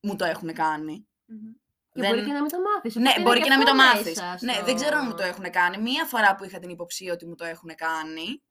[0.00, 1.08] μου το έχουν κάνει.
[1.26, 1.52] Μμμ.
[1.92, 2.94] Και Δεν- μπορεί και να μην το μάθεις.
[2.94, 4.20] Ναι, μπορεί και να μην το μάθεις.
[4.40, 5.78] Ναι, δεν ξέρω αν μου το έχουν κάνει.
[5.78, 8.42] Μία φορά που είχα την υποψία ότι μου το έχουν κάνει,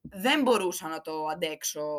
[0.00, 1.98] δεν μπορούσα να το αντέξω.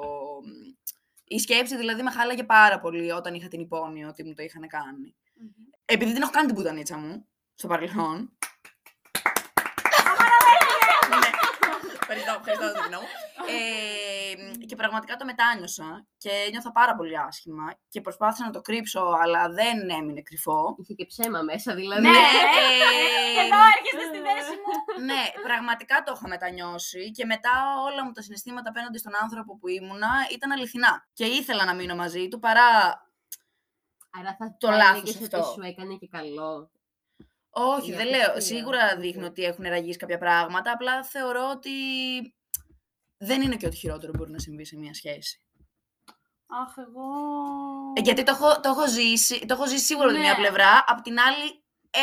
[1.33, 4.67] Η σκέψη δηλαδή με χάλαγε πάρα πολύ όταν είχα την υπόνοια ότι μου το είχαν
[4.67, 5.15] κάνει.
[5.33, 5.49] Μμμ.
[5.85, 8.37] Επειδή την έχω κάνει την πουτανίτσα μου στο παρελθόν.
[11.09, 11.29] Ναι.
[11.99, 13.07] Ευχαριστώ, ευχαριστώ, Δήμηνο μου.
[14.71, 19.03] Ε, και πραγματικά το μετάνιωσα και νιώθα πάρα πολύ άσχημα και προσπάθησα να το κρύψω,
[19.23, 20.75] αλλά δεν έμεινε κρυφό.
[20.79, 22.01] Είχε και ψέμα μέσα, δηλαδή.
[22.01, 24.71] Ναι, ε, ε, Εδώ έρχεστε στη θέση μου.
[25.09, 27.51] ναι, πραγματικά το έχω μετανιώσει και μετά
[27.87, 31.07] όλα μου τα συναισθήματα απέναντι στον άνθρωπο που ήμουνα ήταν αληθινά.
[31.13, 32.69] Και ήθελα να μείνω μαζί του παρά.
[34.19, 35.43] Άρα θα Το το λάθος ότι αυτό.
[35.43, 36.71] σου έκανε και καλό.
[37.49, 38.29] Όχι, Η δεν λέω.
[38.31, 38.55] απιστία.
[38.57, 40.71] Σίγουρα δείχνει ότι έχουν ραγίσει κάποια πράγματα.
[40.71, 41.69] Απλά θεωρώ ότι
[43.29, 45.35] δεν είναι και ό,τι χειρότερο μπορεί να συμβεί σε μια σχέση.
[46.61, 47.07] Αχ, εγώ...
[47.97, 50.41] Ε, γιατί το έχω, το έχω ζήσει, το έχω ζήσει σίγουρα από τη μία Ναι.
[50.41, 50.71] πλευρά.
[50.91, 51.45] Απ' την άλλη,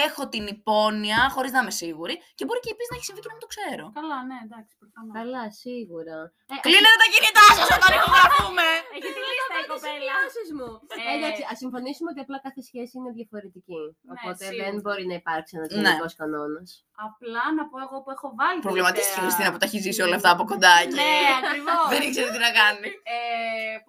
[0.06, 2.14] έχω την υπόνοια, χωρίς να είμαι σίγουρη.
[2.36, 3.84] Και μπορεί και επίση να έχει συμβεί και να μην το ξέρω.
[4.00, 5.12] Καλά, ναι, εντάξει, προφανώς.
[5.18, 6.16] Καλά, σίγουρα.
[6.52, 8.68] Ε, Κλείνετε τα κινητά σας όταν ηχογραφούμε!
[8.96, 10.14] Έχει τη λίστα η κοπέλα.
[10.36, 10.70] Τις μου.
[10.92, 13.80] Ε, Ε, εντάξει, ας συμφωνήσουμε ότι απλά κάθε σχέση είναι διαφορετική.
[13.84, 14.64] Ναι, Οπότε σίγουρα.
[14.64, 15.76] δεν μπορεί να υπάρξει ένας Ναι.
[15.80, 16.68] γενικός κανόνας.
[17.08, 18.58] Απλά να πω εγώ που έχω βάλει.
[18.66, 21.82] Προβληματίστηκε η τελευταία- Χριστίνα που τα έχει ζήσει όλα αυτά από κοντά και Ναι, ακριβώς.
[21.92, 22.88] δεν ήξερε τι να κάνει.
[23.16, 23.18] Ε,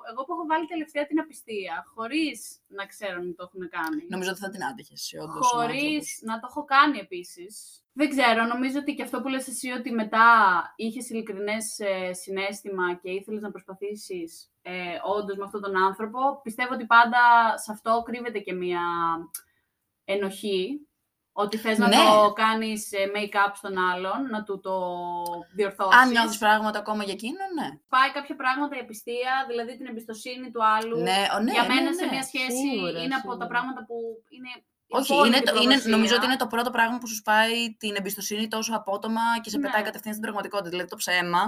[0.09, 2.37] εγώ που έχω βάλει τελευταία την απιστία, χωρίς
[2.77, 4.01] να ξέρω αν το έχουν κάνει.
[4.15, 5.43] Νομίζω ότι θα την άντεχες, όντως.
[5.53, 7.53] Χωρίς να το έχω κάνει επίσης.
[7.99, 10.27] Δεν ξέρω, νομίζω ότι και αυτό που λες εσύ ότι μετά
[10.75, 11.77] είχες ειλικρινές
[12.11, 14.71] συνέστημα και ήθελες να προσπαθήσεις ε,
[15.17, 16.19] όντως με αυτόν τον άνθρωπο.
[16.43, 17.19] Πιστεύω ότι πάντα
[17.63, 18.81] σε αυτό κρύβεται και μία
[20.05, 20.87] ενοχή.
[21.31, 21.95] Ότι θες να Ναι.
[21.95, 24.75] το κάνεις ε, make-up στον άλλον, να του το
[25.55, 25.99] διορθώσεις.
[26.01, 27.67] Αν νιώθεις πράγματα ακόμα για εκείνον, ναι.
[27.95, 30.97] Πάει κάποια πράγματα η απιστία, δηλαδή την εμπιστοσύνη του άλλου.
[30.97, 31.95] Ναι, ο, ναι, για ναι, μένα ναι.
[31.99, 33.47] σε μια σχέση Σίγουρα, είναι από τα σίγουρα.
[33.47, 33.95] πράγματα που
[34.35, 34.51] είναι.
[34.91, 35.91] Η Όχι, απόλυτη είναι το, είναι, προδοσία.
[35.95, 39.57] νομίζω ότι είναι το πρώτο πράγμα που σου σπάει την εμπιστοσύνη τόσο απότομα και σε
[39.57, 39.63] Ναι.
[39.65, 40.69] πετάει κατευθείαν στην πραγματικότητα.
[40.69, 41.43] Δηλαδή το ψέμα.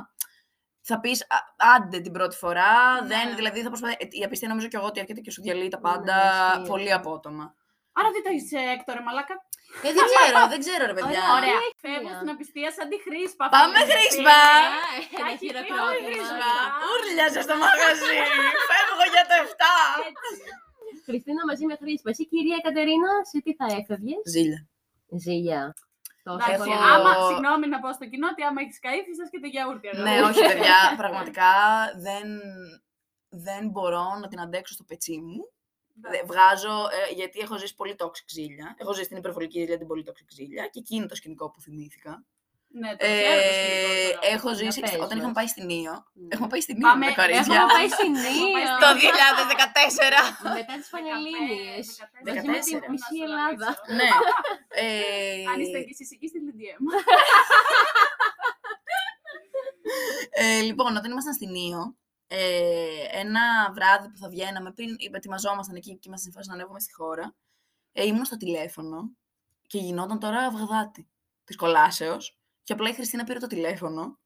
[0.90, 1.18] Θα πεις
[1.76, 2.72] άντε την πρώτη φορά.
[3.02, 3.08] Ναι.
[3.12, 3.96] Δεν, δηλαδή θα προσπαθεί.
[4.00, 6.16] ε, Η απιστία νομίζω και εγώ ότι έρχεται και σου διαλύει τα Ναι, πάντα
[6.56, 6.68] ισχύει.
[6.72, 7.46] πολύ απότομα.
[7.98, 9.36] Άρα δεν το έχει έκτορε, μαλάκα.
[9.86, 11.20] Ε, δεν ξέρω, δεν ξέρω ρε παιδιά.
[11.22, 11.58] Ωραία, Ωραία.
[11.68, 12.18] έχει Φεύγω μία.
[12.20, 13.44] στην απιστία σαν τη χρήσπα.
[13.56, 14.40] Πάμε αυτή τη χρήσπα!
[14.52, 15.20] στιγμή.
[15.20, 15.90] Ένα έχει χειροκρότημα.
[15.94, 16.50] πει χρήσμα.
[16.90, 18.20] Ούρλιαζε στο μαγαζί.
[18.72, 19.52] Φεύγω για το 7.
[21.02, 21.12] Έτσι.
[21.12, 22.10] Χριστίνα μαζί με Χρήσπα.
[22.14, 24.62] Εσύ, κυρία Κατερίνα, σε τι θα έφευγες; Ζήλια.
[25.24, 25.62] Ζήλια.
[26.24, 26.92] Τόσο Εντάξει, Έχω- πολύ.
[26.94, 29.88] άμα, συγγνώμη να πω στο κοινό ότι άμα έχεις καεί, θα και το γιαούρτι.
[29.88, 30.10] αγάπη.
[30.10, 31.52] Ναι, όχι παιδιά, πραγματικά
[32.06, 32.28] δεν,
[33.46, 35.40] δεν μπορώ να την αντέξω στο πετσί μου.
[36.04, 36.76] Δεν- Βγάζω,
[37.10, 38.76] ε, γιατί έχω ζήσει πολύ toxic ζήλια.
[38.78, 42.24] Έχω ζήσει την υπερβολική ζήλια, την πολύ toxic ζήλια και εκείνη το σκηνικό που θυμήθηκα.
[42.80, 44.34] Ναι, το ξέρω το σκηνικό Ε, τώρα.
[44.36, 45.18] έχω ζήσει, πες όταν μας.
[45.18, 46.28] είχαμε πάει στην Ήο, Ναι.
[46.34, 47.56] έχουμε πάει στην Ήο Πάμε- με τα κορίτσια.
[47.56, 48.72] Έχουμε πάει στην Ήο.
[48.84, 50.22] Το 2014.
[50.60, 51.88] Μετά τις Πανελλήνιες.
[52.24, 52.92] 15, Μαζί με τη 14.
[52.94, 53.70] μισή Ελλάδα.
[54.00, 54.10] ναι.
[54.84, 56.82] Ε, Αν είστε κι εσείς εκεί στη Λιντιέμ.
[60.30, 61.96] ε, λοιπόν, όταν ήμασταν στην Ήο,
[62.28, 66.94] ε, ένα βράδυ που θα βγαίναμε, πριν ετοιμαζόμασταν εκεί και ήμασταν σε να ανέβουμε στη
[66.94, 67.36] χώρα,
[67.92, 69.10] ε, ήμουν στο τηλέφωνο
[69.68, 71.10] και γινόταν τώρα αυγαδάτη
[71.44, 72.36] της κολάσεως.
[72.72, 74.20] Και απλά η Χριστίνα πήρε το τηλέφωνο.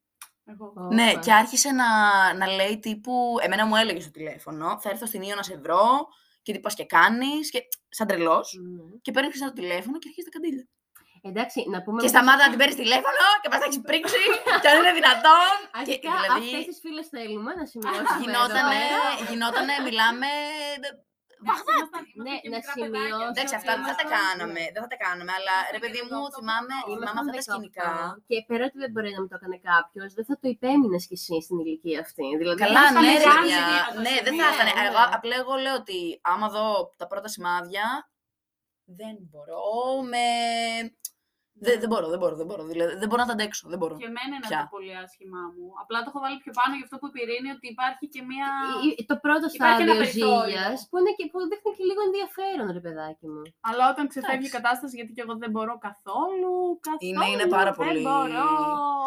[0.44, 0.72] Εγώ.
[0.92, 1.88] ναι, και άρχισε να,
[2.34, 3.36] να λέει τύπου.
[3.42, 6.06] Εμένα μου έλεγες στο τηλέφωνο, θα έρθω στην Ήο να σε βρω
[6.42, 7.50] και τι πας και κάνεις.
[7.50, 7.60] Και...
[7.88, 8.58] Σαν τρελός.
[8.62, 8.82] Ναι.
[9.02, 10.66] Και παίρνει το τηλέφωνο και αρχίζει τα καντήλια.
[11.28, 11.98] Εντάξει, να πούμε...
[12.02, 14.22] Και σταμάτα να την παίρνεις τηλέφωνο και πας να έχεις πρίξει.
[14.60, 15.54] και αν είναι δυνατόν.
[15.62, 19.28] και, Αρχικά, δηλαδή, αυτές τις φίλες θέλουμε να σημειώσουμε γινότανε, εδώ πέρα.
[19.28, 20.30] γινότανε, μιλάμε.
[22.24, 23.26] Ναι, να σημειώσω.
[23.32, 24.62] Εντάξει, αυτά δεν θα τα κάναμε.
[24.74, 27.90] Δεν θα τα κάναμε, αλλά ρε παιδί μου, θυμάμαι, θυμάμαι αυτά τα σκηνικά.
[28.30, 31.16] Και πέρα ότι δεν μπορεί να μου το έκανε κάποιος, δεν θα το υπέμεινες κι
[31.20, 32.26] εσύ στην ηλικία αυτή.
[32.40, 33.58] Δηλαδή, Καλά, θα ναι, ρε ήταν παιδιά.
[33.62, 34.66] ιδιαίτερο Ναι, δεν σημείο, θα ήταν.
[34.76, 34.84] ναι.
[34.88, 35.98] Εγώ, απλά εγώ λέω ότι
[36.32, 36.66] άμα δω
[37.00, 37.86] τα πρώτα σημάδια,
[38.98, 39.74] δεν μπορώ
[40.12, 40.24] με...
[41.64, 42.62] Δεν, δεν μπορώ, δεν μπορώ, δεν μπορώ.
[42.72, 43.62] Δηλαδή, δεν μπορώ να τα αντέξω.
[43.72, 43.94] Δεν μπορώ.
[44.02, 44.58] Και εμένα είναι Πια.
[44.62, 45.66] αυτό πολύ άσχημά μου.
[45.82, 48.20] Απλά το έχω βάλει πιο πάνω για αυτό που είπε η Ειρήνη, ότι υπάρχει και
[48.30, 48.48] μία.
[49.00, 50.42] η- το πρώτο Υπάρχει ένα στάδιο περιθώριο.
[50.44, 53.42] ζήλιας που, είναι και- που δείχνει και λίγο ενδιαφέρον, ρε παιδάκι μου.
[53.68, 54.56] Αλλά όταν ξεφεύγει η Εντάξει.
[54.58, 56.54] κατάσταση, γιατί και εγώ δεν μπορώ καθόλου.
[56.88, 58.46] καθόλου Είναι- είναι πάρα δεν πολύ- μπορώ,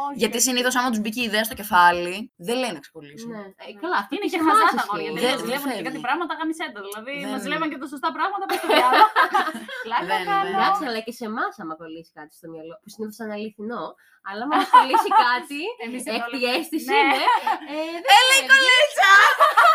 [0.08, 0.46] όχι, Γιατί όχι.
[0.48, 2.16] συνήθως, άμα τους μπήκε η ιδέα στο κεφάλι,
[2.48, 3.30] δεν λέει να ξεκολλήσουν.
[3.36, 3.44] Ναι.
[3.64, 4.90] Ε, καλά, αυτό Είναι και σε εμάς χαζά τα ισχύει.
[4.90, 5.10] αγόρια.
[5.14, 5.88] Δεν- Δεν δεν ζηλεύουν και φεύγει.
[5.90, 6.80] κάτι πράγματα γαμισέντα.
[6.88, 9.08] Δηλαδή, Δεν- μας ζηλεύαν και τα σωστά πράγματα, πες το διάλογο.
[9.86, 10.44] Πλάκα Δεν- κάνω.
[10.46, 10.54] δεν.
[10.60, 13.86] Εντάξει, αλλά και σε εμάς, άμα κολλήσει κάτι στο μυαλό, που συνήθως είναι αληθινό,
[14.28, 17.04] αλλά άμα μας κολλήσει κάτι, Εμείς εδώ έκτη λέμε- αίσθηση, Ναι.
[17.12, 17.23] ναι.
[17.73, 18.49] ε, δεν Έλα η φεύγει.
[18.54, 19.12] κολέτσα!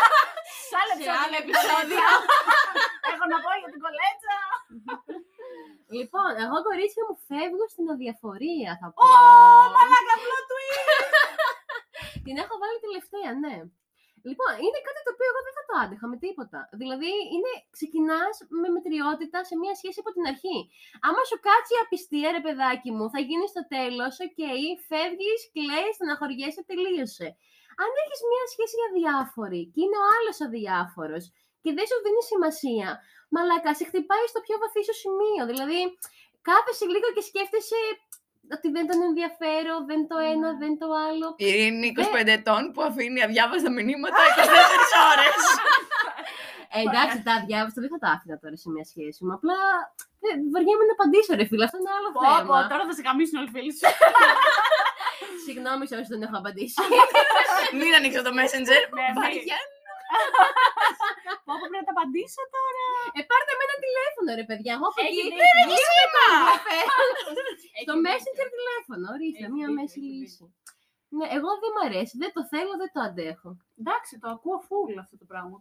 [0.69, 2.07] Σ' άλλο Σε άλλο επεισόδιο.
[3.11, 4.37] Έχω να πω για την κολέτσα.
[5.97, 8.99] Λοιπόν, εγώ κορίτσια μου φεύγω στην αδιαφορία, θα πω.
[9.05, 9.09] Ω,
[9.75, 10.89] μαλάκα plot twist.
[12.25, 13.55] Την έχω βάλει τελευταία, ναι.
[14.29, 16.59] Λοιπόν, είναι κάτι το οποίο εγώ δεν θα το άντεχα με τίποτα.
[16.81, 20.57] Δηλαδή, είναι, ξεκινάς με μετριότητα σε μια σχέση από την αρχή.
[21.07, 24.39] Άμα σου κάτσει η απιστία, ρε παιδάκι μου, θα γίνεις στο τέλος, οκ,
[24.89, 27.27] φεύγεις, κλαις, στεναχωριέσαι, τελείωσε.
[27.81, 31.23] Αν έχεις μια σχέση αδιάφορη και είναι ο άλλος αδιάφορος
[31.63, 32.89] και δεν σου δίνει σημασία,
[33.33, 35.43] μαλάκα, σε χτυπάει στο πιο βαθύ σου σημείο.
[35.51, 35.79] Δηλαδή,
[36.47, 37.81] κάθεσαι λίγο και σκέφτεσαι
[38.55, 40.57] ότι δεν τον ενδιαφέρω, δεν το ένα, Ναι.
[40.63, 41.27] δεν το άλλο.
[41.43, 45.37] Η Ειρήνη 25 ετών που αφήνει αδιάβαστα μηνύματα 24 ώρες.
[46.77, 49.31] Ε, εντάξει, τα αδιάβαστα δεν θα τα άφηνα τώρα σε μια σχέση μου.
[49.37, 49.59] Απλά
[50.27, 51.63] ε, βαριέμαι να απαντήσω, ρε φίλε.
[51.67, 52.57] Αυτό είναι άλλο Πω, πω, θέμα.
[52.71, 53.85] τώρα θα σε καμίσουν όλοι οι φίλοι σου.
[55.45, 56.75] Συγγνώμη σε όσοι δεν έχω απαντήσει.
[57.79, 58.81] Μην ανοίξω το messenger.
[58.97, 59.05] Ναι,
[60.09, 60.23] μην.
[60.99, 61.33] Βαριά.
[61.45, 62.85] Πω, πω, πρέπει να τα απαντήσω τώρα.
[63.17, 64.71] ε, πάρτε με ένα τηλέφωνο, ρε παιδιά.
[64.77, 65.21] Εγώ από Έχει εκεί.
[65.25, 65.43] δίκιο.
[65.47, 66.27] Δεν έχει σήμα.
[67.77, 70.43] Έχει Το δίκιο, messenger έχει τηλέφωνο, ορίστε, Έχει μία δίκιο, μέση έχει λύση.
[71.17, 72.13] Ναι, εγώ δεν μ' αρέσει.
[72.23, 73.49] Δεν το θέλω, δεν το αντέχω.
[73.81, 75.55] Εντάξει, το ακούω full αυτό το πράγμα.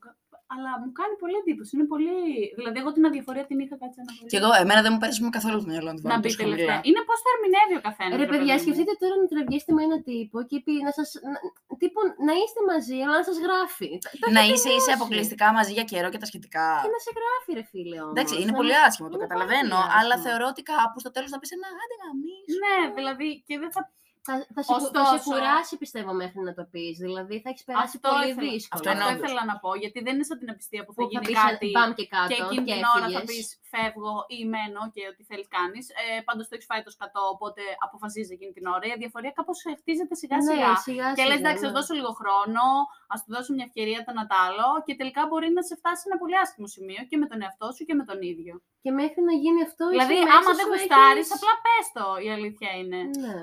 [0.47, 1.71] Κα- Αλλά μου κάνει πολύ εντύπωση.
[1.77, 2.17] Είναι πολύ.
[2.59, 4.29] Δηλαδή, εγώ την αδιαφορία την είχα κάτσει ένα πολύ.
[4.33, 6.29] Και εγώ, εμένα δεν μου πέρασε με καθόλου το μυαλό να τη Να βάλω μπει
[6.29, 6.67] τόσο τελευταία.
[6.75, 6.87] χαμηλά.
[6.89, 8.15] Είναι πώς το ερμηνεύει ο καθένας.
[8.21, 11.39] Ρε παιδιά, σκεφτείτε τώρα να τραβιέστε με έναν τύπο και πει να σας, να,
[11.83, 13.91] τύπο, να είστε μαζί, αλλά να σας γράφει.
[14.05, 14.99] Τα- τα Να έχετε είσαι, είσαι νιώσει.
[14.99, 16.67] αποκλειστικά μαζί για καιρό και τα σχετικά.
[16.85, 18.15] Και να σε γράφει, ρε φίλε, όμως.
[18.15, 20.25] Εντάξει, είναι Να πολύ μην- άσχημο, το είναι πάρα καταλαβαίνω, πολύ αλλά άσχημο.
[20.27, 22.55] θεωρώ ότι κάπου στο τέλος θα πεις ένα άντε γαμίσου.
[22.65, 23.81] Ναι, δηλαδή και δεν θα.
[24.27, 26.95] Θα, θα, σε, θα σε Ωστόσο- κουράσει, πιστεύω, μέχρι να το πεις.
[27.07, 28.75] Δηλαδή, θα έχεις περάσει Αυτό πολύ ήθελα, δύσκολα.
[28.77, 29.23] Αυτό αυτό είναι όντως.
[29.23, 29.71] ήθελα να πω.
[29.83, 31.67] Γιατί δεν είναι σαν την απιστία που θα Που θα γίνει πεις κάτι.
[31.75, 33.29] μπαμ και κάτω Και και, εκείνη την ώρα θα έφυγες.
[33.31, 35.85] πεις φεύγω ή μένω και ό,τι θέλεις κάνεις.
[36.03, 38.85] Ε, Πάντως το έχεις φάει το σκατό, οπότε αποφασίζεις εκείνη την ώρα.
[38.91, 40.69] Η αδιαφορία κάπως χτίζεται σιγά σιγά.
[40.73, 41.69] Ναι, σιγά Και λες, σιγά, εντάξει, ναι.
[41.69, 42.65] ας δώσω λίγο χρόνο,
[43.13, 46.01] ας του δώσω μια ευκαιρία το ένα τ' άλλο και τελικά μπορεί να σε φτάσει
[46.03, 48.55] σε ένα πολύ άσχημο σημείο και με τον εαυτό σου και με τον ίδιο.
[48.85, 51.87] Και μέχρι να γίνει αυτό, εσύ δηλαδή, μέσα άμα δεν σου γουστάρεις, έχεις- απλά πες
[51.97, 53.01] το, η αλήθεια είναι.
[53.25, 53.37] Ναι.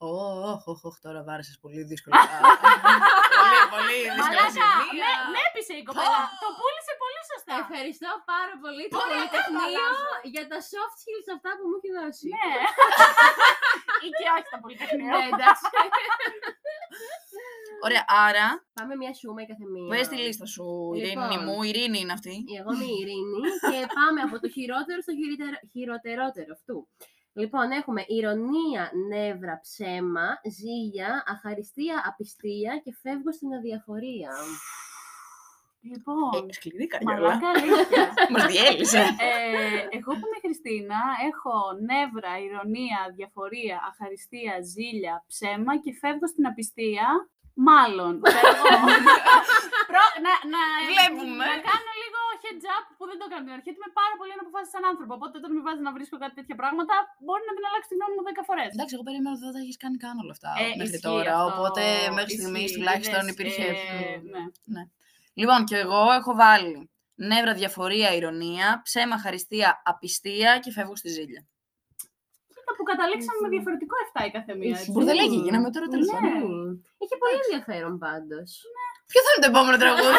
[0.00, 2.16] Ωχ, ωχ, ωχ, τώρα βάρεσες πολύ δύσκολα.
[3.40, 5.10] πολύ, πολύ δύσκολα Μαλάκα, σημεία.
[5.22, 6.20] με, με έπεισε η κοπέλα.
[6.44, 7.54] το πούλησε πολύ σωστά.
[7.64, 10.16] Ευχαριστώ πάρα πολύ το Πολύ Πολυτεχνείο καλά.
[10.34, 12.26] για τα soft skills αυτά που μου έχει δώσει.
[12.36, 12.52] Ναι.
[14.06, 15.10] ή και όχι τα πολυτεχνία.
[15.16, 15.64] Ναι, εντάξει.
[17.86, 18.46] Ωραία, άρα
[18.78, 19.88] Πάμε μια σούμα η καθεμία.
[19.92, 20.64] πες τη λίστα σου,
[20.98, 21.44] Ειρήνη Λοιπόν.
[21.44, 21.56] μου.
[21.62, 22.34] Η Ειρήνη είναι αυτή.
[22.58, 26.76] Εγώ είμαι η Ειρήνη και πάμε από το χειρότερο στο χειροτερο- χειροτερότερο αυτού.
[27.32, 34.30] Λοιπόν, έχουμε ηρωνία, νεύρα, ψέμα, ζήλια, αχαριστία, απιστία και φεύγω στην αδιαφορία.
[35.90, 37.18] Λοιπόν, Ε, σκληρή καριόλα.
[37.20, 38.04] μαλάκα αλήθεια.
[38.32, 38.98] Μας διέλυσε.
[38.98, 41.54] ε, εγώ που είμαι Χριστίνα, έχω
[41.90, 47.06] νεύρα, ηρωνία, διαφορία, αχαριστία, ζήλια, ψέμα και φεύγω στην απιστία.
[47.70, 48.12] Μάλλον.
[48.34, 48.68] Φεύγω...
[49.90, 50.60] Προ- να, να,
[50.92, 51.44] Βλέπουμε.
[51.52, 51.97] Να κάνω λίγο
[52.48, 53.68] heads up που δεν το έκανα την αρχή.
[53.72, 55.12] ότι Είμαι πάρα πολύ αναποφάσιστη σαν άνθρωπο.
[55.18, 58.12] Οπότε όταν με βάζεις να βρίσκω κάτι τέτοια πράγματα, μπορεί να την αλλάξει τη γνώμη
[58.16, 58.68] μου 10 φορές.
[58.76, 61.32] Εντάξει, εγώ περίμενα ότι δεν θα έχεις κάνει καν όλα αυτά Ε, μέχρι ισχύει τώρα.
[61.38, 61.82] αυτό, Οπότε
[62.18, 62.38] μέχρι ισχύει.
[62.38, 63.66] στιγμής τουλάχιστον Είδες, υπήρχε.
[63.74, 64.16] ε,
[64.74, 64.82] ναι.
[65.40, 66.76] Λοιπόν, και εγώ έχω βάλει
[67.30, 71.42] νεύρα, διαφορία, ηρωνία, ψέμα, χαριστία, απιστία και φεύγω στη ζήλια.
[72.54, 74.74] Κοίτα που καταλήξαμε με διαφορετικό 7 η καθεμία.
[74.78, 74.90] έτσι.
[74.92, 76.12] Μπουρδελέκι γίναμε τώρα τέλος Ναι.
[76.18, 76.52] πάντων.
[76.98, 78.50] Ε, Είχε πολύ ενδιαφέρον πάντως.
[79.10, 80.18] Ποιο θα είναι το επόμενο τραγούδι;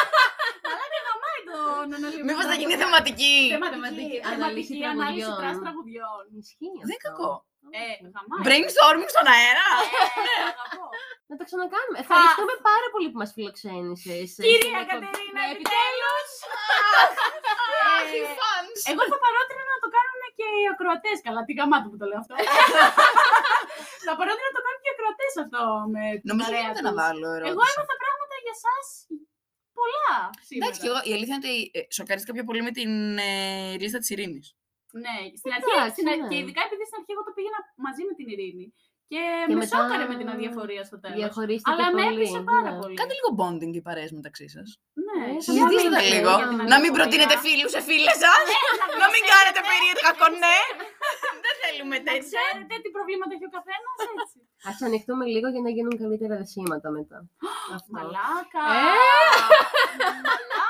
[1.80, 2.26] τον αναλυτικό.
[2.28, 3.36] Μήπως θα γίνει θεματική.
[3.54, 5.36] Θεματική, Ανάλυση θεματική ανάλυση τραγουδιών.
[5.40, 6.22] τρας τραγουδιών.
[6.42, 7.08] Ισχύει Δεν είναι αυτό.
[7.08, 7.30] κακό.
[7.80, 8.40] Ε, γαμάει.
[8.46, 9.68] Brainstorming στον αέρα.
[9.78, 10.86] Ε, αγαπώ.
[11.30, 11.96] Να το ξανακάνουμε.
[12.04, 14.28] Ευχαριστούμε πάρα πολύ που μας φιλοξένησες.
[14.46, 16.28] Κυρία Κατερίνα, Ναι, επιτέλους!
[17.94, 18.80] Αχ, οι Ε, fans.
[18.92, 21.16] Εγώ θα παρότρινα να το κάνουν και οι ακροατές.
[21.26, 22.34] Καλά, τι γαμάτο που το λέω αυτό.
[24.06, 25.62] θα παρότρινα να το κάνουν και οι ακροατές αυτό
[25.94, 26.98] με την Νομίζω παρέα γίνεται να τους.
[27.00, 27.70] βάλω Εγώ ερώτηση.
[27.74, 28.86] έμαθα πράγματα για εσάς
[29.80, 30.14] πολλά
[30.48, 30.58] σήμερα.
[30.60, 32.90] Εντάξει, και εγώ η αλήθεια είναι ότι ε, σοκαρίστηκα πιο πολύ με την
[33.30, 33.30] ε,
[33.82, 34.46] λίστα της Ειρήνης.
[35.04, 36.28] Ναι, στην αρχή, Εντάξει, στην, ναι.
[36.30, 38.66] και ειδικά επειδή στην αρχή εγώ το πήγαινα μαζί με την Ειρήνη.
[39.12, 41.18] Και, Και με μετά σόκαρε με την αδιαφορία στο τέλος.
[41.20, 42.78] Διαχωρίστηκε Αλλά με πολύ, έπεισε πάρα ναι.
[42.80, 42.94] πολύ.
[43.00, 44.68] Κάντε λίγο bonding οι παρέες μεταξύ σας.
[45.06, 46.32] Ναι, Ε, για Συζητήστε μην τα λέτε λίγο.
[46.40, 46.96] για την Να μην αδιαφορία.
[46.98, 48.44] προτείνετε φίλους σε φίλες σας.
[49.02, 50.58] Να μην κάνετε περίεργα κονέ.
[51.60, 52.40] Δεν θέλουμε Να τέτοια.
[52.42, 54.38] ξέρετε τι προβλήματα έχει ο καθένας, έτσι.
[54.68, 57.18] Ας ανοιχτούμε λίγο για να γίνουν καλύτερα δεσίματα μετά.
[57.76, 57.90] Αυτό.
[57.96, 58.64] Μαλάκα!
[58.76, 58.82] Ε!
[60.00, 60.66] Μαλάκα!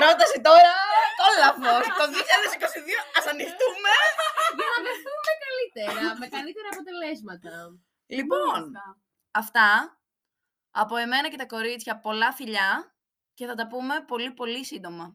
[0.00, 0.74] Πρόταση τώρα,
[1.20, 1.84] κόλαφος.
[1.98, 3.92] Το 2022 ας ανοιχτούμε.
[4.58, 7.52] Για να δεθούμε καλύτερα, με καλύτερα αποτελέσματα.
[8.16, 8.84] Λοιπόν, Μάλιστα.
[9.42, 9.68] αυτά
[10.82, 12.70] από εμένα και τα κορίτσια πολλά φιλιά
[13.34, 15.06] και θα τα πούμε πολύ πολύ σύντομα.